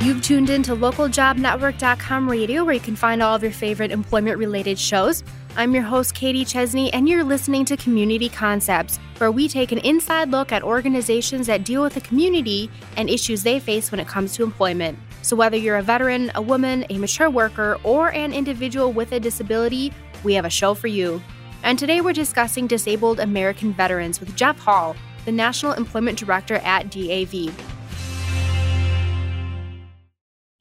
You've 0.00 0.22
tuned 0.22 0.50
in 0.50 0.62
to 0.64 0.76
localjobnetwork.com 0.76 2.30
radio, 2.30 2.64
where 2.64 2.74
you 2.74 2.80
can 2.80 2.96
find 2.96 3.22
all 3.22 3.34
of 3.34 3.42
your 3.42 3.52
favorite 3.52 3.90
employment 3.90 4.36
related 4.36 4.78
shows. 4.78 5.24
I'm 5.56 5.72
your 5.72 5.84
host, 5.84 6.14
Katie 6.14 6.44
Chesney, 6.44 6.92
and 6.92 7.08
you're 7.08 7.24
listening 7.24 7.64
to 7.66 7.76
Community 7.76 8.28
Concepts, 8.28 8.98
where 9.18 9.32
we 9.32 9.48
take 9.48 9.72
an 9.72 9.78
inside 9.78 10.30
look 10.30 10.52
at 10.52 10.62
organizations 10.62 11.46
that 11.46 11.64
deal 11.64 11.80
with 11.82 11.94
the 11.94 12.00
community 12.02 12.68
and 12.96 13.08
issues 13.08 13.42
they 13.42 13.60
face 13.60 13.90
when 13.90 14.00
it 14.00 14.06
comes 14.08 14.34
to 14.34 14.42
employment. 14.42 14.98
So, 15.22 15.36
whether 15.36 15.56
you're 15.56 15.78
a 15.78 15.82
veteran, 15.82 16.30
a 16.34 16.42
woman, 16.42 16.84
a 16.90 16.98
mature 16.98 17.30
worker, 17.30 17.78
or 17.82 18.12
an 18.12 18.34
individual 18.34 18.92
with 18.92 19.12
a 19.12 19.20
disability, 19.20 19.92
we 20.22 20.34
have 20.34 20.44
a 20.44 20.50
show 20.50 20.74
for 20.74 20.88
you. 20.88 21.22
And 21.62 21.78
today 21.78 22.02
we're 22.02 22.12
discussing 22.12 22.66
disabled 22.66 23.20
American 23.20 23.72
veterans 23.72 24.20
with 24.20 24.36
Jeff 24.36 24.58
Hall, 24.58 24.96
the 25.24 25.32
National 25.32 25.72
Employment 25.72 26.18
Director 26.18 26.56
at 26.56 26.90
DAV. 26.90 27.54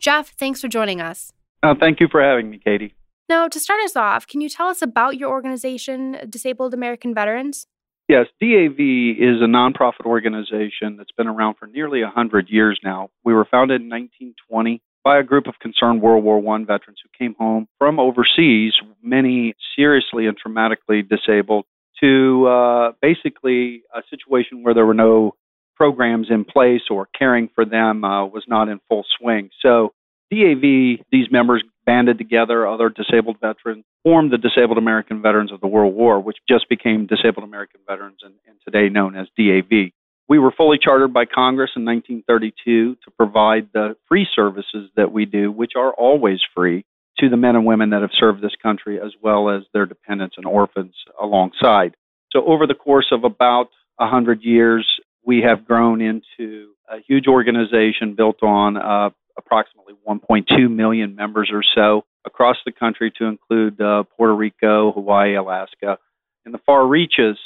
Jeff, 0.04 0.34
thanks 0.38 0.60
for 0.60 0.68
joining 0.68 1.00
us. 1.00 1.32
Oh, 1.64 1.76
thank 1.80 2.02
you 2.02 2.10
for 2.12 2.22
having 2.22 2.50
me, 2.50 2.60
Katie. 2.62 2.94
Now, 3.30 3.48
to 3.48 3.58
start 3.58 3.80
us 3.86 3.96
off, 3.96 4.28
can 4.28 4.42
you 4.42 4.50
tell 4.50 4.68
us 4.68 4.82
about 4.82 5.16
your 5.16 5.30
organization, 5.30 6.18
Disabled 6.30 6.74
American 6.74 7.14
Veterans? 7.14 7.68
Yes, 8.10 8.26
DAV 8.42 8.78
is 8.78 9.42
a 9.42 9.48
nonprofit 9.48 10.06
organization 10.06 10.98
that's 10.98 11.14
been 11.16 11.28
around 11.28 11.56
for 11.58 11.68
nearly 11.68 12.04
100 12.04 12.50
years 12.50 12.78
now. 12.84 13.12
We 13.24 13.34
were 13.34 13.48
founded 13.50 13.80
in 13.80 13.88
1920 13.88 14.82
by 15.06 15.20
a 15.20 15.24
group 15.24 15.48
of 15.48 15.54
concerned 15.62 16.02
World 16.02 16.26
War 16.26 16.38
I 16.54 16.60
veterans 16.66 17.00
who 17.02 17.10
came 17.18 17.34
home 17.40 17.70
from 17.80 17.98
overseas, 17.98 18.74
many 19.02 19.56
seriously 19.74 20.28
and 20.28 20.36
traumatically 20.38 21.08
disabled, 21.08 21.64
to 22.02 22.46
uh, 22.48 22.92
basically 23.02 23.84
a 23.96 24.02
situation 24.10 24.64
where 24.64 24.74
there 24.74 24.86
were 24.86 24.94
no 24.94 25.36
programs 25.76 26.28
in 26.30 26.46
place 26.46 26.82
or 26.90 27.08
caring 27.18 27.50
for 27.54 27.66
them 27.66 28.04
uh, 28.04 28.26
was 28.26 28.44
not 28.48 28.70
in 28.70 28.80
full 28.90 29.06
swing. 29.20 29.50
So 29.62 29.94
DAV, 30.32 31.06
these 31.12 31.32
members 31.32 31.64
banded 31.86 32.18
together, 32.18 32.68
other 32.68 32.90
disabled 32.90 33.38
veterans, 33.42 33.84
formed 34.04 34.32
the 34.32 34.38
Disabled 34.38 34.78
American 34.78 35.22
Veterans 35.22 35.52
of 35.52 35.62
the 35.62 35.68
World 35.68 35.94
War, 35.94 36.20
which 36.20 36.38
just 36.48 36.70
became 36.70 37.08
Disabled 37.08 37.44
American 37.44 37.82
Veterans 37.88 38.20
and, 38.24 38.34
and 38.48 38.58
today 38.66 38.90
known 38.90 39.16
as 39.16 39.28
DAV. 39.38 39.92
We 40.30 40.40
were 40.40 40.54
fully 40.56 40.78
chartered 40.82 41.14
by 41.14 41.26
Congress 41.26 41.72
in 41.76 41.86
1932 41.86 42.96
to 42.96 43.12
provide 43.18 43.70
the 43.74 43.96
free 44.08 44.26
services 44.34 44.90
that 44.96 45.12
we 45.12 45.26
do, 45.26 45.52
which 45.52 45.74
are 45.76 45.94
always 45.94 46.40
free, 46.56 46.86
to 47.20 47.30
the 47.30 47.38
men 47.38 47.56
and 47.56 47.66
women 47.66 47.92
that 47.92 48.02
have 48.02 48.12
served 48.18 48.42
this 48.42 48.56
country 48.62 49.00
as 49.00 49.12
well 49.22 49.50
as 49.50 49.64
their 49.74 49.86
dependents 49.86 50.36
and 50.38 50.46
orphans 50.46 50.96
alongside. 51.22 51.96
So, 52.32 52.44
over 52.46 52.66
the 52.66 52.74
course 52.74 53.08
of 53.12 53.24
about 53.24 53.70
100 53.98 54.42
years, 54.42 54.88
we 55.26 55.42
have 55.42 55.66
grown 55.66 56.02
into 56.02 56.74
a 56.90 56.98
huge 57.08 57.28
organization 57.28 58.16
built 58.16 58.44
on 58.44 58.78
uh, 58.78 59.10
approximately 59.38 59.94
1.2 60.08 60.70
million 60.70 61.16
members 61.16 61.50
or 61.52 61.64
so 61.76 62.06
across 62.26 62.58
the 62.66 62.72
country 62.72 63.12
to 63.18 63.26
include 63.26 63.80
uh, 63.82 64.04
Puerto 64.16 64.36
Rico, 64.36 64.92
Hawaii, 64.92 65.36
Alaska, 65.36 65.98
and 66.46 66.54
the 66.54 66.60
far 66.66 66.86
reaches. 66.86 67.38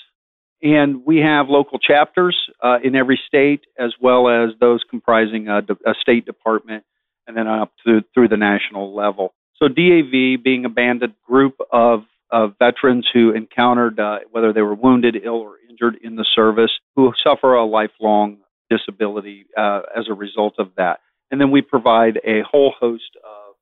And 0.62 1.06
we 1.06 1.18
have 1.18 1.50
local 1.50 1.78
chapters 1.78 2.36
uh, 2.64 2.80
in 2.84 2.96
every 2.96 3.20
state, 3.28 3.62
as 3.80 3.94
well 4.02 4.28
as 4.28 4.52
those 4.60 4.84
comprising 4.90 5.48
a, 5.48 5.60
a 5.86 5.94
state 6.02 6.26
department, 6.26 6.84
and 7.28 7.38
then 7.38 7.48
up 7.48 7.72
to, 7.86 8.04
through 8.14 8.30
the 8.30 8.38
national 8.38 8.96
level. 8.96 9.34
So 9.58 9.68
DAV, 9.68 10.44
being 10.44 10.66
a 10.66 10.70
banded 10.70 11.14
group 11.28 11.58
of, 11.72 12.04
of 12.32 12.54
veterans 12.60 13.08
who 13.14 13.32
encountered 13.32 14.00
uh, 14.00 14.20
whether 14.32 14.54
they 14.54 14.62
were 14.62 14.76
wounded, 14.76 15.16
ill, 15.24 15.36
or 15.36 15.56
injured 15.70 15.98
in 16.04 16.16
the 16.16 16.26
service, 16.36 16.72
who 16.96 17.12
suffer 17.26 17.54
a 17.54 17.66
lifelong 17.66 18.38
disability 18.70 19.46
uh, 19.58 19.82
as 19.96 20.06
a 20.10 20.14
result 20.14 20.56
of 20.60 20.72
that. 20.78 21.00
And 21.32 21.40
then 21.40 21.52
we 21.52 21.62
provide 21.62 22.18
a 22.26 22.42
whole 22.50 22.74
host 22.80 23.18
of 23.24 23.56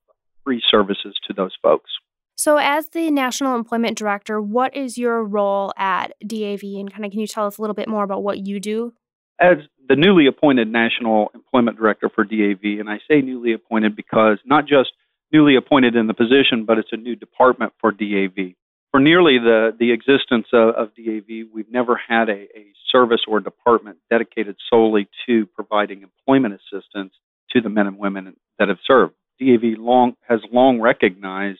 free 0.44 0.61
services 0.69 1.16
to 1.27 1.33
those 1.33 1.55
folks. 1.61 1.91
So, 2.38 2.57
as 2.57 2.89
the 2.89 3.09
National 3.11 3.55
Employment 3.55 3.97
Director, 3.97 4.41
what 4.41 4.75
is 4.75 4.97
your 4.97 5.23
role 5.23 5.72
at 5.78 6.13
DAV? 6.25 6.61
And 6.63 6.91
kind 6.91 7.06
of 7.06 7.11
can 7.11 7.22
you 7.22 7.28
tell 7.28 7.45
us 7.47 7.57
a 7.57 7.61
little 7.61 7.73
bit 7.73 7.88
more 7.88 8.03
about 8.03 8.23
what 8.23 8.45
you 8.45 8.59
do? 8.59 8.94
As 9.40 9.57
the 9.88 9.95
newly 9.95 10.28
appointed 10.28 10.67
National 10.67 11.31
Employment 11.34 11.78
Director 11.78 12.09
for 12.13 12.23
DAV, 12.23 12.79
and 12.79 12.90
I 12.90 13.00
say 13.09 13.22
newly 13.22 13.53
appointed 13.53 13.95
because 13.95 14.40
not 14.45 14.67
just 14.67 14.91
newly 15.35 15.57
appointed 15.57 15.97
in 15.97 16.07
the 16.07 16.13
position, 16.13 16.63
but 16.66 16.78
it's 16.78 16.94
a 16.94 16.97
new 16.97 17.16
department 17.16 17.73
for 17.81 17.91
DAV. 17.91 18.56
For 18.91 19.01
nearly 19.01 19.38
the, 19.38 19.75
the 19.78 19.91
existence 19.91 20.47
of, 20.53 20.75
of 20.75 20.96
DAV, 20.96 21.47
we've 21.53 21.69
never 21.69 22.00
had 22.07 22.29
a, 22.29 22.44
a 22.56 22.66
service 22.90 23.19
or 23.28 23.41
department 23.41 23.97
dedicated 24.09 24.56
solely 24.69 25.09
to 25.25 25.46
providing 25.47 26.03
employment 26.03 26.53
assistance 26.53 27.13
to 27.51 27.59
the 27.59 27.68
men 27.68 27.88
and 27.88 27.97
women 27.97 28.38
that 28.59 28.69
have 28.69 28.78
served. 28.88 29.13
DAV 29.41 29.78
long 29.78 30.16
has 30.29 30.40
long 30.53 30.79
recognized 30.79 31.59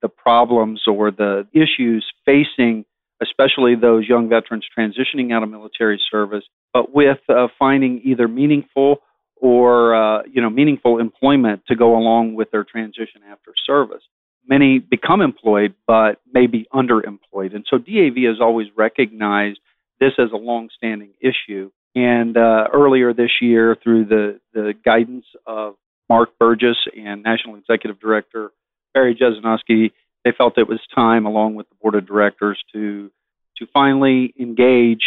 the 0.00 0.08
problems 0.08 0.82
or 0.88 1.12
the 1.12 1.46
issues 1.52 2.04
facing, 2.26 2.84
especially 3.22 3.76
those 3.76 4.08
young 4.08 4.28
veterans 4.28 4.66
transitioning 4.76 5.32
out 5.32 5.44
of 5.44 5.48
military 5.48 6.00
service, 6.10 6.42
but 6.72 6.92
with 6.92 7.18
uh, 7.28 7.46
finding 7.56 8.00
either 8.02 8.26
meaningful 8.26 8.96
or 9.42 9.94
uh, 9.94 10.22
you 10.22 10.40
know 10.40 10.48
meaningful 10.48 10.98
employment 10.98 11.62
to 11.68 11.76
go 11.76 11.96
along 11.96 12.34
with 12.34 12.50
their 12.50 12.64
transition 12.64 13.20
after 13.30 13.52
service. 13.66 14.02
Many 14.48 14.78
become 14.78 15.20
employed, 15.20 15.74
but 15.86 16.20
may 16.32 16.46
be 16.46 16.66
underemployed, 16.72 17.54
and 17.54 17.66
so 17.68 17.76
DAV 17.76 18.16
has 18.28 18.40
always 18.40 18.68
recognized 18.74 19.58
this 20.00 20.12
as 20.18 20.32
a 20.32 20.36
long-standing 20.36 21.10
issue 21.20 21.70
and 21.94 22.36
uh, 22.36 22.68
earlier 22.72 23.12
this 23.12 23.30
year, 23.40 23.76
through 23.82 24.06
the, 24.06 24.40
the 24.54 24.74
guidance 24.84 25.26
of 25.46 25.74
Mark 26.08 26.30
Burgess 26.38 26.78
and 26.96 27.22
National 27.22 27.56
Executive 27.56 28.00
Director 28.00 28.50
Barry 28.94 29.14
Jesinoski, 29.14 29.92
they 30.24 30.32
felt 30.36 30.56
it 30.56 30.68
was 30.68 30.80
time, 30.94 31.26
along 31.26 31.54
with 31.54 31.68
the 31.68 31.74
board 31.82 31.94
of 31.94 32.06
directors, 32.06 32.58
to 32.72 33.10
to 33.58 33.66
finally 33.74 34.32
engage 34.40 35.02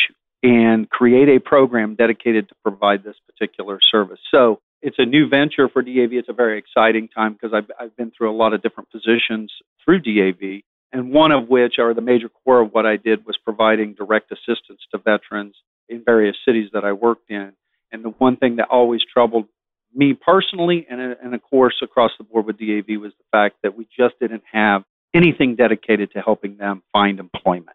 and 0.46 0.88
create 0.88 1.28
a 1.28 1.40
program 1.40 1.96
dedicated 1.96 2.48
to 2.48 2.56
provide 2.62 3.04
this 3.04 3.16
particular 3.26 3.80
service. 3.92 4.20
So 4.30 4.62
it's 4.84 4.98
a 5.00 5.06
new 5.06 5.28
venture 5.28 5.68
for 5.68 5.82
DAV. 5.82 6.14
It's 6.14 6.30
a 6.30 6.34
very 6.34 6.60
exciting 6.60 7.08
time 7.08 7.34
because 7.34 7.52
I've, 7.52 7.72
I've 7.80 7.98
been 7.98 8.12
through 8.16 8.30
a 8.30 8.38
lot 8.38 8.54
of 8.54 8.62
different 8.62 8.92
positions 8.92 9.52
through 9.84 10.02
DAV, 10.02 10.62
and 10.94 11.12
one 11.12 11.32
of 11.32 11.50
which, 11.50 11.80
or 11.80 11.96
the 11.96 12.02
major 12.02 12.30
core 12.30 12.62
of 12.62 12.72
what 12.74 12.86
I 12.86 12.96
did, 12.96 13.26
was 13.26 13.38
providing 13.44 13.96
direct 13.96 14.32
assistance 14.32 14.82
to 14.92 15.00
veterans 15.00 15.56
in 15.90 16.04
various 16.06 16.36
cities 16.48 16.70
that 16.74 16.86
I 16.86 16.92
worked 16.94 17.32
in. 17.32 17.54
And 17.92 18.06
the 18.06 18.10
one 18.10 18.38
thing 18.38 18.58
that 18.58 18.68
always 18.70 19.02
troubled 19.12 19.48
me 19.96 20.14
personally, 20.14 20.86
and, 20.88 21.02
and 21.02 21.34
of 21.34 21.42
course 21.42 21.76
across 21.82 22.12
the 22.20 22.24
board 22.24 22.46
with 22.46 22.60
DAV, 22.60 23.02
was 23.02 23.14
the 23.18 23.26
fact 23.32 23.56
that 23.64 23.76
we 23.76 23.88
just 23.98 24.20
didn't 24.20 24.44
have 24.52 24.84
anything 25.16 25.56
dedicated 25.56 26.12
to 26.12 26.22
helping 26.22 26.58
them 26.58 26.84
find 26.94 27.20
employment. 27.20 27.75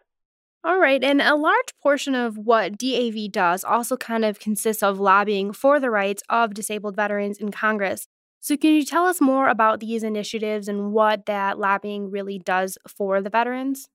All 0.63 0.79
right. 0.79 1.03
And 1.03 1.21
a 1.21 1.35
large 1.35 1.73
portion 1.81 2.13
of 2.13 2.37
what 2.37 2.77
DAV 2.77 3.31
does 3.31 3.63
also 3.63 3.97
kind 3.97 4.23
of 4.23 4.39
consists 4.39 4.83
of 4.83 4.99
lobbying 4.99 5.53
for 5.53 5.79
the 5.79 5.89
rights 5.89 6.21
of 6.29 6.53
disabled 6.53 6.95
veterans 6.95 7.37
in 7.37 7.51
Congress. 7.51 8.07
So, 8.43 8.57
can 8.57 8.71
you 8.71 8.83
tell 8.83 9.05
us 9.05 9.21
more 9.21 9.49
about 9.49 9.79
these 9.79 10.03
initiatives 10.03 10.67
and 10.67 10.93
what 10.93 11.27
that 11.27 11.59
lobbying 11.59 12.09
really 12.09 12.39
does 12.39 12.77
for 12.87 13.21
the 13.21 13.29
veterans? 13.29 13.87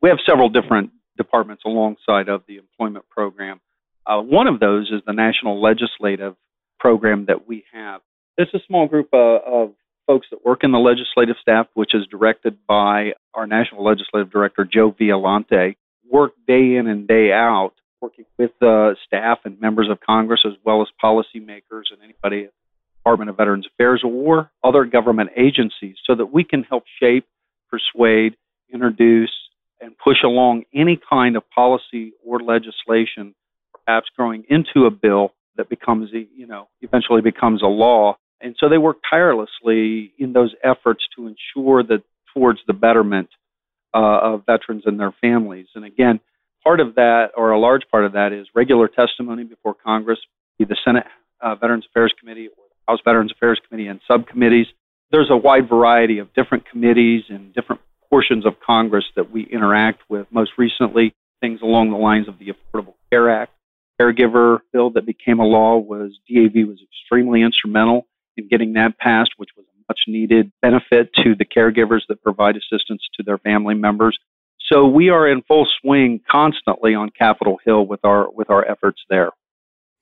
We 0.00 0.08
have 0.08 0.18
several 0.26 0.48
different 0.48 0.90
departments 1.16 1.62
alongside 1.64 2.28
of 2.28 2.42
the 2.48 2.56
employment 2.56 3.08
program. 3.08 3.60
Uh, 4.06 4.20
one 4.20 4.48
of 4.48 4.58
those 4.58 4.90
is 4.90 5.02
the 5.06 5.12
National 5.12 5.62
Legislative 5.62 6.34
Program 6.80 7.26
that 7.26 7.46
we 7.46 7.64
have. 7.72 8.00
It's 8.36 8.52
a 8.54 8.58
small 8.66 8.88
group 8.88 9.08
uh, 9.12 9.38
of 9.46 9.74
folks 10.08 10.26
that 10.32 10.44
work 10.44 10.64
in 10.64 10.72
the 10.72 10.78
legislative 10.78 11.36
staff, 11.40 11.68
which 11.74 11.94
is 11.94 12.06
directed 12.10 12.58
by 12.66 13.12
our 13.34 13.46
National 13.46 13.84
Legislative 13.84 14.32
Director, 14.32 14.64
Joe 14.64 14.90
Violante, 14.98 15.76
work 16.12 16.32
day 16.46 16.76
in 16.76 16.86
and 16.86 17.08
day 17.08 17.32
out, 17.32 17.72
working 18.00 18.26
with 18.38 18.50
uh, 18.60 18.90
staff 19.06 19.38
and 19.44 19.60
members 19.60 19.88
of 19.90 19.98
Congress 20.00 20.40
as 20.46 20.52
well 20.64 20.82
as 20.82 20.88
policymakers 21.02 21.84
and 21.90 22.02
anybody 22.04 22.44
at 22.44 22.52
the 22.52 22.98
Department 22.98 23.30
of 23.30 23.36
Veterans 23.36 23.66
Affairs 23.74 24.04
or 24.04 24.50
other 24.62 24.84
government 24.84 25.30
agencies 25.36 25.96
so 26.06 26.14
that 26.14 26.26
we 26.26 26.44
can 26.44 26.62
help 26.64 26.84
shape, 27.00 27.26
persuade, 27.70 28.36
introduce, 28.72 29.32
and 29.80 29.96
push 29.98 30.18
along 30.22 30.64
any 30.74 31.00
kind 31.10 31.36
of 31.36 31.48
policy 31.50 32.12
or 32.24 32.40
legislation, 32.40 33.34
perhaps 33.84 34.06
growing 34.16 34.44
into 34.48 34.86
a 34.86 34.90
bill 34.90 35.32
that 35.56 35.68
becomes, 35.68 36.10
you 36.12 36.46
know, 36.46 36.68
eventually 36.82 37.20
becomes 37.20 37.62
a 37.62 37.66
law. 37.66 38.16
And 38.40 38.54
so 38.58 38.68
they 38.68 38.78
work 38.78 38.98
tirelessly 39.08 40.12
in 40.18 40.32
those 40.32 40.54
efforts 40.62 41.02
to 41.16 41.26
ensure 41.26 41.82
that 41.84 42.02
towards 42.34 42.60
the 42.66 42.72
betterment 42.72 43.28
uh, 43.94 44.34
of 44.34 44.46
veterans 44.46 44.82
and 44.86 44.98
their 44.98 45.14
families. 45.20 45.66
And 45.74 45.84
again, 45.84 46.20
part 46.64 46.80
of 46.80 46.94
that, 46.96 47.30
or 47.36 47.50
a 47.50 47.58
large 47.58 47.82
part 47.90 48.04
of 48.04 48.12
that, 48.12 48.32
is 48.32 48.46
regular 48.54 48.88
testimony 48.88 49.44
before 49.44 49.74
Congress, 49.74 50.18
be 50.58 50.64
the 50.64 50.76
Senate 50.84 51.04
uh, 51.40 51.54
Veterans 51.56 51.86
Affairs 51.90 52.14
Committee 52.18 52.48
or 52.48 52.64
the 52.68 52.92
House 52.92 53.00
Veterans 53.04 53.32
Affairs 53.32 53.60
Committee 53.68 53.88
and 53.88 54.00
subcommittees. 54.06 54.66
There's 55.10 55.30
a 55.30 55.36
wide 55.36 55.68
variety 55.68 56.18
of 56.18 56.32
different 56.34 56.68
committees 56.70 57.24
and 57.28 57.52
different 57.52 57.82
portions 58.08 58.46
of 58.46 58.54
Congress 58.64 59.04
that 59.16 59.30
we 59.30 59.44
interact 59.44 60.02
with. 60.08 60.26
Most 60.30 60.52
recently, 60.56 61.14
things 61.40 61.60
along 61.62 61.90
the 61.90 61.96
lines 61.96 62.28
of 62.28 62.38
the 62.38 62.46
Affordable 62.52 62.94
Care 63.10 63.30
Act. 63.30 63.52
Caregiver 64.00 64.60
bill 64.72 64.90
that 64.90 65.04
became 65.04 65.38
a 65.38 65.44
law 65.44 65.76
was 65.76 66.12
DAV 66.28 66.66
was 66.66 66.78
extremely 66.82 67.42
instrumental 67.42 68.06
in 68.36 68.48
getting 68.48 68.72
that 68.74 68.98
passed, 68.98 69.32
which 69.36 69.50
was 69.56 69.66
much 69.88 70.00
needed 70.06 70.52
benefit 70.60 71.10
to 71.22 71.34
the 71.34 71.44
caregivers 71.44 72.00
that 72.08 72.22
provide 72.22 72.56
assistance 72.56 73.02
to 73.16 73.22
their 73.22 73.38
family 73.38 73.74
members. 73.74 74.18
So 74.70 74.86
we 74.86 75.10
are 75.10 75.28
in 75.28 75.42
full 75.42 75.66
swing 75.80 76.20
constantly 76.30 76.94
on 76.94 77.10
Capitol 77.10 77.58
Hill 77.64 77.86
with 77.86 78.04
our 78.04 78.30
with 78.30 78.50
our 78.50 78.68
efforts 78.68 79.02
there. 79.10 79.30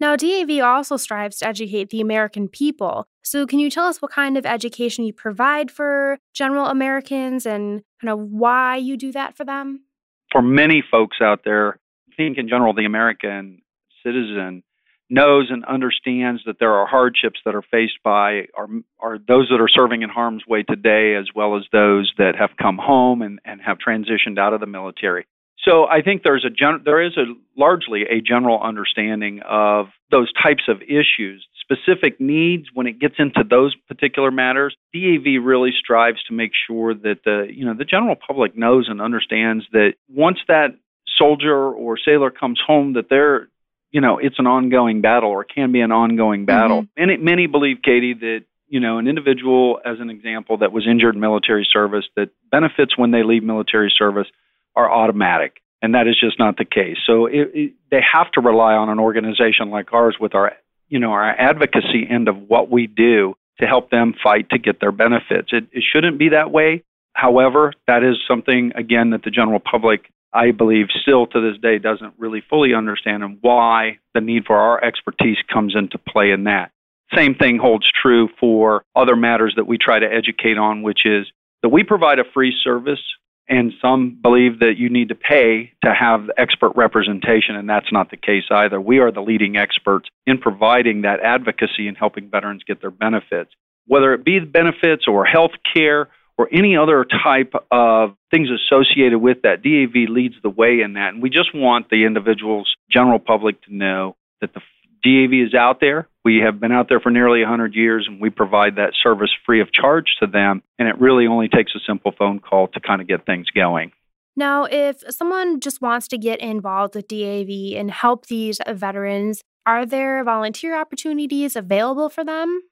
Now, 0.00 0.16
DAV 0.16 0.62
also 0.62 0.96
strives 0.96 1.38
to 1.38 1.46
educate 1.46 1.90
the 1.90 2.00
American 2.00 2.48
people. 2.48 3.06
So, 3.22 3.46
can 3.46 3.58
you 3.58 3.70
tell 3.70 3.86
us 3.86 4.00
what 4.00 4.10
kind 4.10 4.38
of 4.38 4.46
education 4.46 5.04
you 5.04 5.12
provide 5.12 5.70
for 5.70 6.18
general 6.32 6.66
Americans 6.66 7.44
and 7.44 7.82
kind 8.00 8.10
of 8.10 8.18
why 8.18 8.76
you 8.76 8.96
do 8.96 9.12
that 9.12 9.36
for 9.36 9.44
them? 9.44 9.84
For 10.32 10.40
many 10.40 10.82
folks 10.90 11.18
out 11.20 11.40
there, 11.44 11.78
I 12.10 12.16
think 12.16 12.38
in 12.38 12.48
general, 12.48 12.72
the 12.72 12.86
American 12.86 13.60
citizen 14.02 14.62
knows 15.10 15.48
and 15.50 15.64
understands 15.64 16.42
that 16.46 16.58
there 16.58 16.72
are 16.74 16.86
hardships 16.86 17.40
that 17.44 17.54
are 17.54 17.62
faced 17.62 17.98
by 18.02 18.46
are, 18.56 18.68
are 19.00 19.18
those 19.18 19.48
that 19.50 19.60
are 19.60 19.68
serving 19.68 20.02
in 20.02 20.08
harm's 20.08 20.46
way 20.46 20.62
today, 20.62 21.16
as 21.16 21.26
well 21.34 21.56
as 21.56 21.64
those 21.72 22.12
that 22.16 22.36
have 22.38 22.50
come 22.60 22.78
home 22.78 23.20
and, 23.20 23.40
and 23.44 23.60
have 23.60 23.78
transitioned 23.78 24.38
out 24.38 24.54
of 24.54 24.60
the 24.60 24.66
military. 24.66 25.26
So 25.64 25.86
I 25.86 26.00
think 26.00 26.22
there's 26.22 26.44
a 26.44 26.50
gen- 26.50 26.82
there 26.84 27.02
is 27.02 27.16
a 27.16 27.24
largely 27.56 28.02
a 28.02 28.20
general 28.20 28.60
understanding 28.62 29.40
of 29.46 29.86
those 30.10 30.32
types 30.42 30.62
of 30.68 30.80
issues, 30.82 31.46
specific 31.60 32.18
needs 32.20 32.68
when 32.72 32.86
it 32.86 32.98
gets 32.98 33.16
into 33.18 33.44
those 33.48 33.74
particular 33.88 34.30
matters. 34.30 34.74
DAV 34.94 35.42
really 35.42 35.72
strives 35.78 36.22
to 36.24 36.32
make 36.32 36.52
sure 36.66 36.94
that 36.94 37.18
the 37.24 37.46
you 37.52 37.66
know 37.66 37.74
the 37.74 37.84
general 37.84 38.16
public 38.16 38.56
knows 38.56 38.86
and 38.88 39.02
understands 39.02 39.66
that 39.72 39.94
once 40.08 40.38
that 40.48 40.76
soldier 41.18 41.70
or 41.70 41.98
sailor 42.02 42.30
comes 42.30 42.58
home 42.66 42.94
that 42.94 43.10
they're 43.10 43.48
you 43.90 44.00
know 44.00 44.18
it's 44.18 44.38
an 44.38 44.46
ongoing 44.46 45.00
battle 45.00 45.30
or 45.30 45.44
can 45.44 45.72
be 45.72 45.80
an 45.80 45.92
ongoing 45.92 46.44
battle. 46.44 46.82
Mm-hmm. 46.82 47.00
Many 47.00 47.16
many 47.16 47.46
believe 47.46 47.78
Katie 47.82 48.14
that 48.14 48.44
you 48.70 48.78
know, 48.78 48.98
an 48.98 49.08
individual, 49.08 49.80
as 49.84 49.98
an 49.98 50.10
example, 50.10 50.58
that 50.58 50.72
was 50.72 50.86
injured 50.86 51.16
in 51.16 51.20
military 51.20 51.68
service, 51.70 52.04
that 52.14 52.30
benefits 52.52 52.96
when 52.96 53.10
they 53.10 53.24
leave 53.24 53.42
military 53.42 53.92
service 53.94 54.28
are 54.76 54.90
automatic, 54.90 55.60
and 55.82 55.94
that 55.94 56.06
is 56.06 56.16
just 56.18 56.38
not 56.38 56.56
the 56.56 56.64
case. 56.64 56.96
So 57.04 57.26
it, 57.26 57.50
it, 57.52 57.72
they 57.90 58.00
have 58.00 58.30
to 58.32 58.40
rely 58.40 58.74
on 58.74 58.88
an 58.88 59.00
organization 59.00 59.70
like 59.70 59.92
ours 59.92 60.16
with 60.20 60.36
our, 60.36 60.52
you 60.88 61.00
know, 61.00 61.10
our 61.10 61.28
advocacy 61.28 62.06
end 62.08 62.28
of 62.28 62.36
what 62.48 62.70
we 62.70 62.86
do 62.86 63.34
to 63.58 63.66
help 63.66 63.90
them 63.90 64.14
fight 64.22 64.48
to 64.50 64.58
get 64.58 64.80
their 64.80 64.92
benefits. 64.92 65.48
It, 65.50 65.66
it 65.72 65.82
shouldn't 65.92 66.18
be 66.18 66.28
that 66.28 66.52
way. 66.52 66.84
However, 67.12 67.72
that 67.88 68.04
is 68.04 68.18
something 68.26 68.70
again 68.76 69.10
that 69.10 69.24
the 69.24 69.32
general 69.32 69.58
public, 69.58 70.12
I 70.32 70.52
believe, 70.52 70.86
still 71.02 71.26
to 71.26 71.40
this 71.40 71.60
day 71.60 71.78
doesn't 71.78 72.14
really 72.18 72.42
fully 72.48 72.74
understand, 72.74 73.22
and 73.22 73.38
why 73.40 73.98
the 74.14 74.20
need 74.20 74.44
for 74.46 74.56
our 74.56 74.82
expertise 74.82 75.38
comes 75.52 75.74
into 75.76 75.98
play 75.98 76.30
in 76.30 76.44
that. 76.44 76.70
Same 77.14 77.34
thing 77.34 77.58
holds 77.58 77.90
true 77.90 78.28
for 78.38 78.84
other 78.94 79.16
matters 79.16 79.54
that 79.56 79.66
we 79.66 79.78
try 79.78 79.98
to 79.98 80.06
educate 80.06 80.58
on, 80.58 80.82
which 80.82 81.00
is 81.04 81.26
that 81.62 81.70
we 81.70 81.82
provide 81.82 82.20
a 82.20 82.24
free 82.32 82.54
service 82.62 83.00
and 83.48 83.72
some 83.82 84.16
believe 84.22 84.60
that 84.60 84.74
you 84.78 84.88
need 84.88 85.08
to 85.08 85.16
pay 85.16 85.72
to 85.82 85.92
have 85.92 86.30
expert 86.38 86.72
representation, 86.76 87.56
and 87.56 87.68
that's 87.68 87.92
not 87.92 88.10
the 88.10 88.16
case 88.16 88.44
either. 88.48 88.80
We 88.80 89.00
are 89.00 89.10
the 89.10 89.22
leading 89.22 89.56
experts 89.56 90.08
in 90.24 90.38
providing 90.38 91.02
that 91.02 91.18
advocacy 91.18 91.88
and 91.88 91.96
helping 91.96 92.30
veterans 92.30 92.62
get 92.64 92.80
their 92.80 92.92
benefits, 92.92 93.50
whether 93.86 94.14
it 94.14 94.24
be 94.24 94.38
the 94.38 94.46
benefits 94.46 95.08
or 95.08 95.24
health 95.24 95.50
care 95.74 96.08
or 96.40 96.48
any 96.50 96.74
other 96.74 97.04
type 97.04 97.52
of 97.70 98.16
things 98.30 98.48
associated 98.48 99.18
with 99.18 99.42
that. 99.42 99.62
DAV 99.62 100.08
leads 100.08 100.36
the 100.42 100.48
way 100.48 100.80
in 100.80 100.94
that, 100.94 101.12
and 101.12 101.22
we 101.22 101.28
just 101.28 101.54
want 101.54 101.90
the 101.90 102.06
individuals, 102.06 102.74
general 102.90 103.18
public, 103.18 103.60
to 103.64 103.76
know 103.76 104.16
that 104.40 104.54
the 104.54 104.60
DAV 105.04 105.48
is 105.48 105.54
out 105.54 105.80
there. 105.80 106.08
We 106.24 106.38
have 106.38 106.58
been 106.58 106.72
out 106.72 106.88
there 106.88 106.98
for 106.98 107.10
nearly 107.10 107.40
100 107.40 107.74
years 107.74 108.06
and 108.08 108.20
we 108.20 108.30
provide 108.30 108.76
that 108.76 108.92
service 109.02 109.30
free 109.44 109.60
of 109.60 109.72
charge 109.72 110.06
to 110.20 110.26
them. 110.26 110.62
And 110.78 110.88
it 110.88 111.00
really 111.00 111.26
only 111.26 111.48
takes 111.48 111.72
a 111.74 111.80
simple 111.86 112.12
phone 112.18 112.38
call 112.38 112.68
to 112.68 112.80
kind 112.80 113.00
of 113.00 113.08
get 113.08 113.24
things 113.24 113.46
going. 113.54 113.92
Now, 114.36 114.64
if 114.64 115.02
someone 115.08 115.60
just 115.60 115.80
wants 115.80 116.06
to 116.08 116.18
get 116.18 116.40
involved 116.40 116.94
with 116.94 117.08
DAV 117.08 117.78
and 117.78 117.90
help 117.90 118.26
these 118.26 118.58
veterans, 118.68 119.42
are 119.64 119.86
there 119.86 120.22
volunteer 120.22 120.78
opportunities 120.78 121.56
available 121.56 122.10
for 122.10 122.24
them? 122.24 122.62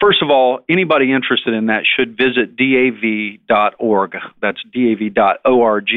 First 0.00 0.22
of 0.22 0.30
all, 0.30 0.60
anybody 0.68 1.12
interested 1.12 1.54
in 1.54 1.66
that 1.66 1.84
should 1.96 2.16
visit 2.16 2.56
dav.org. 2.56 4.16
That's 4.40 4.62
dav.org 4.72 5.90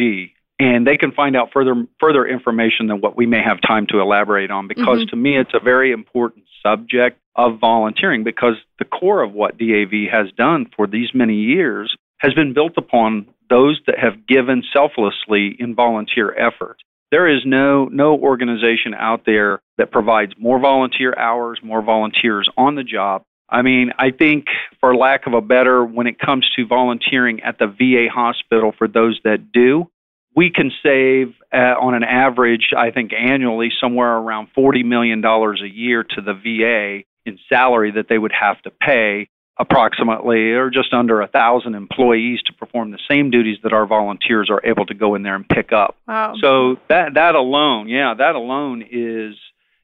and 0.60 0.86
they 0.86 0.98
can 0.98 1.12
find 1.12 1.36
out 1.36 1.50
further 1.54 1.86
further 2.00 2.28
information 2.28 2.88
than 2.88 3.01
what 3.01 3.16
we 3.16 3.25
may 3.25 3.42
have 3.42 3.62
time 3.62 3.88
to 3.88 4.00
elaborate 4.00 4.51
on 4.51 4.68
because 4.68 5.00
mm-hmm. 5.00 5.10
to 5.10 5.16
me 5.16 5.38
it's 5.38 5.54
a 5.54 5.63
very 5.63 5.92
important 5.92 6.46
subject 6.62 7.19
of 7.36 7.60
volunteering 7.60 8.24
because 8.24 8.56
the 8.78 8.86
core 8.86 9.24
of 9.24 9.31
what 9.31 9.57
DAV 9.57 10.12
has 10.12 10.31
done 10.38 10.66
for 10.75 10.86
these 10.86 11.10
many 11.13 11.36
years 11.36 11.96
has 12.18 12.34
been 12.34 12.54
built 12.54 12.74
upon 12.78 13.25
those 13.50 13.80
that 13.88 13.98
have 13.98 14.28
given 14.28 14.62
selflessly 14.74 15.56
in 15.57 15.74
volunteer 15.74 16.38
effort. 16.38 16.78
There 17.12 17.28
is 17.28 17.42
no 17.46 17.86
no 17.86 18.16
organization 18.16 18.94
out 18.94 19.22
there 19.25 19.62
that 19.78 19.92
provides 19.92 20.34
more 20.38 20.60
volunteer 20.60 21.18
hours, 21.18 21.60
more 21.63 21.81
volunteers 21.81 22.50
on 22.57 22.75
the 22.75 22.84
job. 22.84 23.24
I 23.51 23.62
mean, 23.62 23.92
I 23.98 24.12
think 24.12 24.46
for 24.80 24.96
lack 24.96 25.28
of 25.28 25.34
a 25.34 25.42
better 25.42 25.84
when 25.84 26.07
it 26.07 26.19
comes 26.19 26.48
to 26.56 26.66
volunteering 26.66 27.42
at 27.42 27.57
the 27.57 27.68
VA 27.68 28.07
hospital 28.13 28.74
for 28.78 28.88
those 28.88 29.19
that 29.24 29.51
do, 29.51 29.90
we 30.36 30.51
can 30.51 30.72
save 30.84 31.34
uh, 31.51 31.75
on 31.80 31.96
an 31.96 32.04
average, 32.04 32.69
I 32.78 32.92
think 32.92 33.12
annually, 33.13 33.72
somewhere 33.81 34.16
around 34.18 34.50
$40 34.56 34.86
million 34.86 35.24
a 35.25 35.66
year 35.66 36.04
to 36.04 36.22
the 36.22 36.34
VA 36.34 37.04
in 37.25 37.40
salary 37.50 37.92
that 37.92 38.07
they 38.07 38.18
would 38.18 38.31
have 38.31 38.62
to 38.62 38.72
pay 38.72 39.30
approximately 39.60 40.51
or 40.54 40.69
just 40.69 40.94
under 40.94 41.22
a 41.22 41.28
thousand 41.28 41.75
employees 41.75 42.42
to 42.46 42.54
perform 42.54 42.92
the 42.92 43.00
same 43.10 43.30
duties 43.30 43.57
that 43.63 43.74
our 43.74 43.86
volunteers 43.86 44.50
are 44.50 44.66
able 44.66 44.86
to 44.86 44.94
go 44.94 45.16
in 45.16 45.24
there 45.24 45.36
and 45.36 45.48
pick 45.50 45.74
up. 45.74 45.98
Wow. 46.07 46.36
So 46.40 46.78
that 46.88 47.16
that 47.16 47.36
alone, 47.36 47.90
yeah, 47.90 48.13
that 48.18 48.36
alone 48.36 48.86
is 48.90 49.36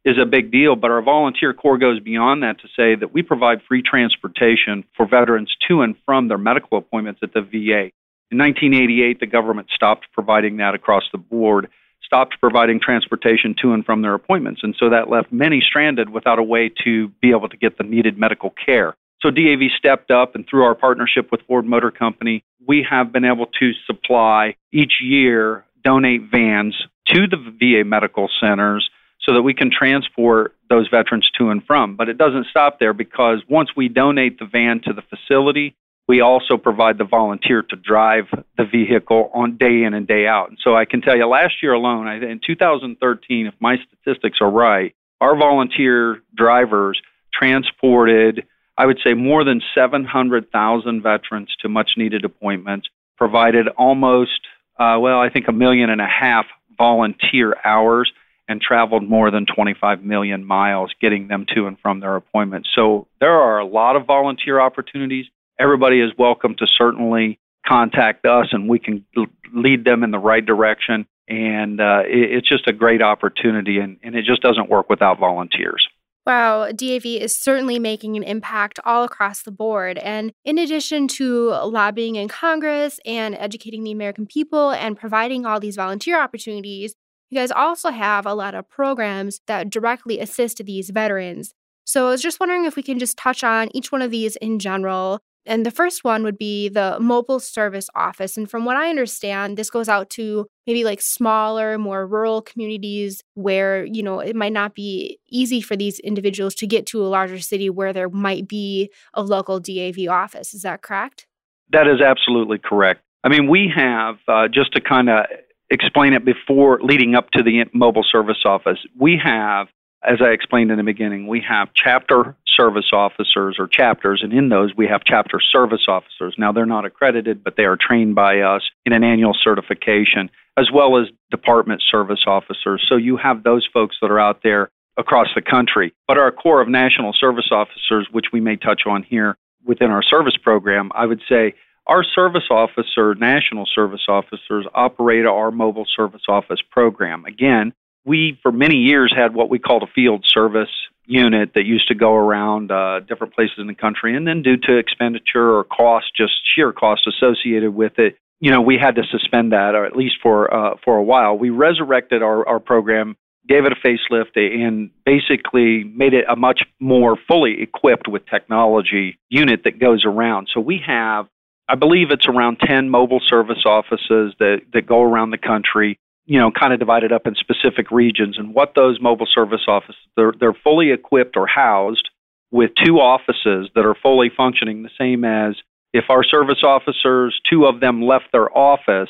is 0.05 0.17
a 0.21 0.25
big 0.25 0.51
deal. 0.51 0.75
But 0.75 0.91
our 0.91 1.01
volunteer 1.01 1.53
corps 1.53 1.77
goes 1.77 1.99
beyond 1.99 2.43
that 2.43 2.59
to 2.61 2.67
say 2.75 2.95
that 2.95 3.13
we 3.13 3.23
provide 3.23 3.61
free 3.67 3.81
transportation 3.81 4.83
for 4.95 5.07
veterans 5.07 5.53
to 5.67 5.81
and 5.81 5.95
from 6.05 6.27
their 6.27 6.37
medical 6.37 6.77
appointments 6.77 7.21
at 7.23 7.33
the 7.33 7.41
VA. 7.41 7.91
In 8.31 8.37
1988, 8.37 9.19
the 9.19 9.25
government 9.25 9.67
stopped 9.73 10.07
providing 10.13 10.57
that 10.57 10.75
across 10.75 11.03
the 11.11 11.17
board, 11.17 11.69
stopped 12.03 12.35
providing 12.39 12.79
transportation 12.79 13.55
to 13.61 13.73
and 13.73 13.85
from 13.85 14.01
their 14.01 14.13
appointments, 14.13 14.61
and 14.63 14.75
so 14.79 14.89
that 14.89 15.09
left 15.09 15.31
many 15.31 15.61
stranded 15.61 16.09
without 16.09 16.39
a 16.39 16.43
way 16.43 16.71
to 16.83 17.09
be 17.21 17.31
able 17.31 17.49
to 17.49 17.57
get 17.57 17.77
the 17.77 17.83
needed 17.83 18.17
medical 18.17 18.53
care. 18.65 18.95
So 19.21 19.31
DAV 19.31 19.71
stepped 19.77 20.11
up, 20.11 20.35
and 20.35 20.45
through 20.47 20.63
our 20.63 20.75
partnership 20.75 21.31
with 21.31 21.41
Ford 21.47 21.65
Motor 21.65 21.91
Company, 21.91 22.43
we 22.67 22.85
have 22.89 23.11
been 23.11 23.25
able 23.25 23.47
to 23.59 23.71
supply 23.87 24.55
each 24.71 24.93
year, 25.01 25.65
donate 25.83 26.29
vans 26.29 26.75
to 27.07 27.27
the 27.27 27.37
VA 27.37 27.87
medical 27.87 28.29
centers 28.41 28.89
so 29.25 29.33
that 29.33 29.41
we 29.41 29.53
can 29.53 29.71
transport 29.71 30.55
those 30.69 30.87
veterans 30.89 31.29
to 31.37 31.49
and 31.49 31.63
from. 31.65 31.95
But 31.95 32.09
it 32.09 32.17
doesn't 32.17 32.47
stop 32.47 32.79
there 32.79 32.93
because 32.93 33.39
once 33.49 33.69
we 33.75 33.89
donate 33.89 34.39
the 34.39 34.45
van 34.45 34.81
to 34.81 34.93
the 34.93 35.01
facility, 35.01 35.75
we 36.07 36.21
also 36.21 36.57
provide 36.57 36.97
the 36.97 37.05
volunteer 37.05 37.63
to 37.63 37.75
drive 37.75 38.25
the 38.57 38.65
vehicle 38.65 39.31
on 39.33 39.57
day 39.57 39.83
in 39.83 39.93
and 39.93 40.07
day 40.07 40.27
out. 40.27 40.49
And 40.49 40.59
so 40.63 40.75
I 40.75 40.85
can 40.85 41.01
tell 41.01 41.17
you, 41.17 41.25
last 41.25 41.55
year 41.63 41.73
alone, 41.73 42.07
in 42.07 42.39
2013, 42.45 43.47
if 43.47 43.53
my 43.59 43.77
statistics 43.77 44.37
are 44.41 44.49
right, 44.49 44.95
our 45.19 45.35
volunteer 45.35 46.21
drivers 46.35 47.01
transported, 47.33 48.45
I 48.77 48.85
would 48.85 48.99
say, 49.03 49.15
more 49.15 49.43
than 49.43 49.61
700,000 49.73 51.01
veterans 51.01 51.49
to 51.61 51.69
much 51.69 51.91
needed 51.97 52.23
appointments, 52.23 52.87
provided 53.17 53.67
almost, 53.69 54.41
uh, 54.79 54.97
well, 54.99 55.19
I 55.19 55.29
think 55.29 55.47
a 55.47 55.53
million 55.53 55.89
and 55.89 56.01
a 56.01 56.07
half 56.07 56.45
volunteer 56.77 57.55
hours, 57.65 58.11
and 58.47 58.61
traveled 58.61 59.07
more 59.07 59.31
than 59.31 59.45
25 59.45 60.03
million 60.03 60.45
miles 60.45 60.93
getting 61.01 61.27
them 61.27 61.45
to 61.55 61.67
and 61.67 61.77
from 61.79 61.99
their 61.99 62.15
appointments. 62.15 62.69
So 62.75 63.07
there 63.19 63.33
are 63.33 63.59
a 63.59 63.65
lot 63.65 63.95
of 63.95 64.05
volunteer 64.05 64.59
opportunities 64.59 65.25
everybody 65.59 66.01
is 66.01 66.11
welcome 66.17 66.55
to 66.55 66.67
certainly 66.67 67.39
contact 67.67 68.25
us 68.25 68.47
and 68.51 68.69
we 68.69 68.79
can 68.79 69.05
lead 69.53 69.85
them 69.85 70.03
in 70.03 70.11
the 70.11 70.19
right 70.19 70.45
direction. 70.45 71.05
And 71.27 71.81
uh, 71.81 72.03
it, 72.05 72.37
it's 72.37 72.49
just 72.49 72.67
a 72.67 72.73
great 72.73 73.01
opportunity, 73.01 73.79
and, 73.79 73.97
and 74.03 74.15
it 74.15 74.25
just 74.25 74.43
doesn't 74.43 74.69
work 74.69 74.91
without 74.91 75.17
volunteers. 75.19 75.87
Wow, 76.27 76.71
DAV 76.71 77.05
is 77.05 77.35
certainly 77.35 77.79
making 77.79 78.15
an 78.15 78.23
impact 78.23 78.79
all 78.83 79.03
across 79.03 79.41
the 79.41 79.51
board. 79.51 79.97
And 79.99 80.33
in 80.43 80.57
addition 80.59 81.07
to 81.09 81.49
lobbying 81.49 82.15
in 82.15 82.27
Congress 82.27 82.99
and 83.05 83.35
educating 83.35 83.83
the 83.83 83.91
American 83.91 84.27
people 84.27 84.71
and 84.71 84.97
providing 84.97 85.45
all 85.45 85.59
these 85.59 85.75
volunteer 85.75 86.19
opportunities, 86.19 86.95
you 87.35 87.41
guys 87.41 87.51
also 87.51 87.91
have 87.91 88.25
a 88.25 88.33
lot 88.33 88.55
of 88.55 88.69
programs 88.69 89.41
that 89.45 89.69
directly 89.69 90.19
assist 90.21 90.63
these 90.63 90.89
veterans. 90.89 91.53
So 91.83 92.07
I 92.07 92.11
was 92.11 92.21
just 92.21 92.39
wondering 92.39 92.63
if 92.63 92.77
we 92.77 92.81
can 92.81 92.97
just 92.97 93.17
touch 93.17 93.43
on 93.43 93.67
each 93.75 93.91
one 93.91 94.01
of 94.01 94.09
these 94.09 94.37
in 94.37 94.57
general 94.57 95.19
And 95.45 95.65
the 95.65 95.71
first 95.71 96.03
one 96.03 96.23
would 96.23 96.37
be 96.37 96.69
the 96.69 96.97
mobile 96.99 97.39
service 97.39 97.89
office. 97.95 98.35
And 98.35 98.49
from 98.49 98.65
what 98.65 98.77
I 98.77 98.89
understand, 98.89 99.57
this 99.57 99.69
goes 99.69 99.87
out 99.87 100.09
to 100.11 100.47
maybe 100.65 100.83
like 100.83 101.01
smaller, 101.01 101.77
more 101.77 102.07
rural 102.07 102.41
communities 102.41 103.21
where, 103.35 103.85
you 103.85 104.01
know, 104.01 104.19
it 104.19 104.35
might 104.35 104.53
not 104.53 104.73
be 104.73 105.19
easy 105.29 105.61
for 105.61 105.75
these 105.75 105.99
individuals 105.99 106.55
to 106.55 106.67
get 106.67 106.87
to 106.87 107.05
a 107.05 107.07
larger 107.07 107.39
city 107.39 107.69
where 107.69 107.93
there 107.93 108.09
might 108.09 108.47
be 108.47 108.89
a 109.13 109.21
local 109.21 109.59
DAV 109.59 110.07
office. 110.09 110.53
Is 110.53 110.63
that 110.63 110.81
correct? 110.81 111.27
That 111.71 111.87
is 111.87 112.01
absolutely 112.01 112.57
correct. 112.57 113.01
I 113.23 113.29
mean, 113.29 113.47
we 113.47 113.71
have, 113.75 114.17
uh, 114.27 114.47
just 114.47 114.73
to 114.73 114.81
kind 114.81 115.09
of 115.09 115.25
explain 115.69 116.13
it 116.13 116.25
before 116.25 116.79
leading 116.81 117.15
up 117.15 117.31
to 117.31 117.43
the 117.43 117.65
mobile 117.73 118.05
service 118.09 118.43
office, 118.45 118.79
we 118.97 119.19
have 119.23 119.67
as 120.05 120.19
I 120.21 120.29
explained 120.29 120.71
in 120.71 120.77
the 120.77 120.83
beginning, 120.83 121.27
we 121.27 121.43
have 121.47 121.69
chapter 121.73 122.35
service 122.45 122.91
officers 122.93 123.57
or 123.57 123.67
chapters, 123.67 124.21
and 124.23 124.31
in 124.31 124.49
those 124.49 124.75
we 124.75 124.87
have 124.87 125.01
chapter 125.03 125.39
service 125.39 125.85
officers. 125.87 126.35
Now, 126.37 126.51
they're 126.51 126.65
not 126.65 126.85
accredited, 126.85 127.43
but 127.43 127.55
they 127.57 127.65
are 127.65 127.77
trained 127.79 128.15
by 128.15 128.39
us 128.41 128.61
in 128.85 128.93
an 128.93 129.03
annual 129.03 129.33
certification, 129.33 130.29
as 130.57 130.69
well 130.71 130.97
as 130.99 131.07
department 131.31 131.81
service 131.89 132.23
officers. 132.27 132.85
So 132.87 132.95
you 132.95 133.17
have 133.17 133.43
those 133.43 133.67
folks 133.73 133.97
that 134.01 134.11
are 134.11 134.19
out 134.19 134.41
there 134.43 134.69
across 134.97 135.27
the 135.35 135.41
country. 135.41 135.93
But 136.07 136.17
our 136.17 136.31
core 136.31 136.61
of 136.61 136.69
national 136.69 137.13
service 137.19 137.49
officers, 137.51 138.07
which 138.11 138.27
we 138.31 138.39
may 138.39 138.55
touch 138.55 138.83
on 138.85 139.03
here 139.03 139.37
within 139.65 139.89
our 139.89 140.03
service 140.03 140.37
program, 140.41 140.91
I 140.93 141.05
would 141.05 141.21
say 141.27 141.55
our 141.87 142.03
service 142.03 142.47
officer, 142.49 143.15
national 143.15 143.65
service 143.73 144.05
officers, 144.07 144.65
operate 144.73 145.25
our 145.25 145.51
mobile 145.51 145.85
service 145.95 146.23
office 146.27 146.59
program. 146.71 147.25
Again, 147.25 147.73
we, 148.05 148.39
for 148.43 148.51
many 148.51 148.77
years, 148.77 149.13
had 149.15 149.33
what 149.33 149.49
we 149.49 149.59
called 149.59 149.83
a 149.83 149.91
field 149.93 150.25
service 150.27 150.69
unit 151.05 151.51
that 151.53 151.65
used 151.65 151.87
to 151.87 151.95
go 151.95 152.13
around 152.13 152.71
uh, 152.71 152.99
different 153.01 153.33
places 153.33 153.55
in 153.59 153.67
the 153.67 153.75
country. 153.75 154.15
And 154.15 154.27
then, 154.27 154.41
due 154.41 154.57
to 154.57 154.77
expenditure 154.77 155.57
or 155.57 155.63
cost, 155.63 156.07
just 156.15 156.33
sheer 156.55 156.71
cost 156.71 157.07
associated 157.07 157.73
with 157.73 157.99
it, 157.99 158.17
you 158.39 158.51
know, 158.51 158.61
we 158.61 158.77
had 158.77 158.95
to 158.95 159.03
suspend 159.09 159.51
that, 159.53 159.75
or 159.75 159.85
at 159.85 159.95
least 159.95 160.15
for 160.21 160.53
uh, 160.53 160.75
for 160.83 160.97
a 160.97 161.03
while. 161.03 161.37
We 161.37 161.49
resurrected 161.49 162.21
our, 162.21 162.47
our 162.47 162.59
program, 162.59 163.15
gave 163.47 163.65
it 163.65 163.71
a 163.71 163.75
facelift, 163.75 164.35
and 164.35 164.91
basically 165.05 165.83
made 165.83 166.13
it 166.13 166.25
a 166.29 166.35
much 166.35 166.61
more 166.79 167.15
fully 167.27 167.61
equipped 167.61 168.07
with 168.07 168.25
technology 168.27 169.17
unit 169.29 169.61
that 169.63 169.79
goes 169.79 170.03
around. 170.05 170.49
So 170.53 170.59
we 170.59 170.81
have, 170.85 171.27
I 171.67 171.75
believe, 171.75 172.11
it's 172.11 172.27
around 172.27 172.57
ten 172.59 172.89
mobile 172.89 173.21
service 173.25 173.63
offices 173.65 174.33
that 174.39 174.61
that 174.73 174.85
go 174.85 175.01
around 175.01 175.31
the 175.31 175.37
country 175.37 175.99
you 176.25 176.39
know, 176.39 176.51
kind 176.51 176.73
of 176.73 176.79
divided 176.79 177.11
up 177.11 177.27
in 177.27 177.35
specific 177.35 177.91
regions. 177.91 178.37
And 178.37 178.53
what 178.53 178.73
those 178.75 178.99
mobile 178.99 179.27
service 179.31 179.61
offices, 179.67 179.95
they're, 180.17 180.33
they're 180.39 180.57
fully 180.63 180.91
equipped 180.91 181.37
or 181.37 181.47
housed 181.47 182.09
with 182.51 182.71
two 182.83 182.99
offices 182.99 183.69
that 183.75 183.85
are 183.85 183.95
fully 184.01 184.31
functioning, 184.35 184.83
the 184.83 184.89
same 184.97 185.23
as 185.23 185.55
if 185.93 186.05
our 186.09 186.23
service 186.23 186.63
officers, 186.63 187.39
two 187.49 187.65
of 187.65 187.79
them 187.79 188.01
left 188.01 188.25
their 188.31 188.55
office, 188.57 189.09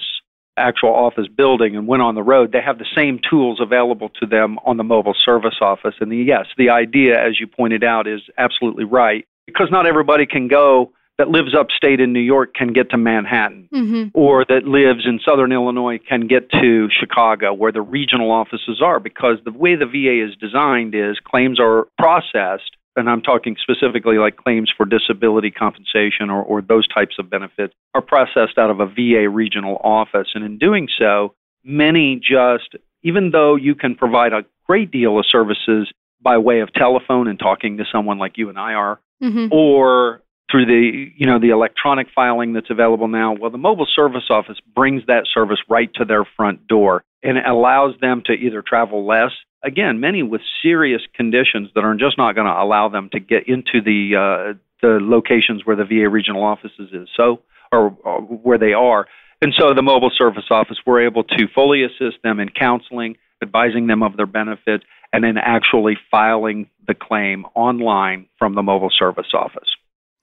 actual 0.57 0.93
office 0.93 1.27
building, 1.27 1.75
and 1.75 1.87
went 1.87 2.01
on 2.01 2.15
the 2.15 2.23
road, 2.23 2.51
they 2.51 2.61
have 2.61 2.77
the 2.77 2.85
same 2.95 3.19
tools 3.29 3.59
available 3.61 4.09
to 4.21 4.25
them 4.25 4.57
on 4.65 4.77
the 4.77 4.83
mobile 4.83 5.15
service 5.25 5.55
office. 5.61 5.95
And 5.99 6.11
the, 6.11 6.17
yes, 6.17 6.45
the 6.57 6.69
idea, 6.69 7.19
as 7.19 7.39
you 7.39 7.47
pointed 7.47 7.83
out, 7.83 8.07
is 8.07 8.21
absolutely 8.37 8.83
right 8.83 9.25
because 9.45 9.69
not 9.71 9.85
everybody 9.85 10.25
can 10.25 10.47
go 10.47 10.91
that 11.17 11.29
lives 11.29 11.55
upstate 11.57 11.99
in 11.99 12.11
New 12.11 12.19
York 12.19 12.53
can 12.53 12.73
get 12.73 12.89
to 12.89 12.97
Manhattan, 12.97 13.69
mm-hmm. 13.73 14.09
or 14.13 14.45
that 14.45 14.65
lives 14.65 15.05
in 15.05 15.19
southern 15.25 15.51
Illinois 15.51 15.97
can 15.97 16.27
get 16.27 16.49
to 16.51 16.89
Chicago, 16.91 17.53
where 17.53 17.71
the 17.71 17.81
regional 17.81 18.31
offices 18.31 18.81
are, 18.83 18.99
because 18.99 19.37
the 19.45 19.51
way 19.51 19.75
the 19.75 19.85
VA 19.85 20.25
is 20.25 20.35
designed 20.35 20.93
is 20.93 21.17
claims 21.25 21.59
are 21.59 21.87
processed, 21.97 22.75
and 22.97 23.09
I'm 23.09 23.21
talking 23.21 23.55
specifically 23.61 24.17
like 24.17 24.37
claims 24.37 24.71
for 24.75 24.85
disability 24.85 25.51
compensation 25.51 26.29
or, 26.29 26.43
or 26.43 26.61
those 26.61 26.87
types 26.87 27.15
of 27.17 27.29
benefits, 27.29 27.73
are 27.93 28.01
processed 28.01 28.57
out 28.57 28.69
of 28.69 28.79
a 28.79 28.85
VA 28.85 29.29
regional 29.29 29.77
office. 29.83 30.29
And 30.33 30.43
in 30.43 30.57
doing 30.57 30.87
so, 30.97 31.33
many 31.63 32.15
just, 32.15 32.75
even 33.03 33.31
though 33.31 33.55
you 33.55 33.75
can 33.75 33.95
provide 33.95 34.33
a 34.33 34.45
great 34.67 34.91
deal 34.91 35.19
of 35.19 35.25
services 35.29 35.91
by 36.21 36.37
way 36.37 36.59
of 36.59 36.73
telephone 36.73 37.27
and 37.27 37.37
talking 37.37 37.77
to 37.77 37.85
someone 37.91 38.17
like 38.17 38.37
you 38.37 38.49
and 38.49 38.57
I 38.57 38.73
are, 38.73 38.99
mm-hmm. 39.21 39.47
or 39.51 40.21
through 40.51 40.65
the 40.65 41.11
you 41.15 41.25
know 41.25 41.39
the 41.39 41.49
electronic 41.49 42.07
filing 42.13 42.53
that's 42.53 42.69
available 42.69 43.07
now 43.07 43.33
well 43.33 43.49
the 43.49 43.57
mobile 43.57 43.87
service 43.95 44.25
office 44.29 44.57
brings 44.75 45.03
that 45.07 45.25
service 45.33 45.59
right 45.69 45.89
to 45.95 46.05
their 46.05 46.25
front 46.37 46.67
door 46.67 47.03
and 47.23 47.37
it 47.37 47.45
allows 47.45 47.95
them 48.01 48.21
to 48.25 48.33
either 48.33 48.61
travel 48.61 49.05
less 49.05 49.31
again 49.63 49.99
many 49.99 50.23
with 50.23 50.41
serious 50.61 51.01
conditions 51.15 51.69
that 51.75 51.83
are 51.83 51.95
just 51.95 52.17
not 52.17 52.35
going 52.35 52.47
to 52.47 52.53
allow 52.53 52.89
them 52.89 53.09
to 53.11 53.19
get 53.19 53.47
into 53.47 53.81
the 53.81 54.15
uh, 54.15 54.53
the 54.81 54.99
locations 55.01 55.65
where 55.65 55.75
the 55.75 55.85
VA 55.85 56.07
regional 56.09 56.43
offices 56.43 56.89
is 56.93 57.09
so 57.15 57.41
or, 57.71 57.97
or 58.03 58.21
where 58.21 58.59
they 58.59 58.73
are. 58.73 59.07
And 59.41 59.53
so 59.57 59.73
the 59.73 59.81
mobile 59.81 60.11
service 60.15 60.45
office 60.51 60.77
we're 60.85 61.05
able 61.05 61.23
to 61.23 61.47
fully 61.53 61.83
assist 61.83 62.21
them 62.23 62.39
in 62.39 62.49
counseling 62.49 63.17
advising 63.41 63.87
them 63.87 64.01
of 64.01 64.15
their 64.15 64.25
benefits 64.25 64.83
and 65.11 65.23
then 65.23 65.37
actually 65.37 65.97
filing 66.09 66.69
the 66.87 66.93
claim 66.93 67.45
online 67.53 68.27
from 68.39 68.55
the 68.55 68.63
mobile 68.63 68.91
service 68.97 69.27
office 69.33 69.67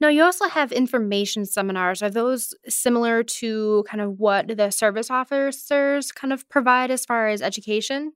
now, 0.03 0.09
you 0.09 0.21
also 0.21 0.49
have 0.49 0.73
information 0.73 1.45
seminars. 1.45 2.03
Are 2.03 2.09
those 2.09 2.53
similar 2.67 3.23
to 3.23 3.85
kind 3.89 4.01
of 4.01 4.19
what 4.19 4.57
the 4.57 4.69
service 4.69 5.09
officers 5.09 6.11
kind 6.11 6.33
of 6.33 6.47
provide 6.49 6.91
as 6.91 7.05
far 7.05 7.29
as 7.29 7.41
education? 7.41 8.11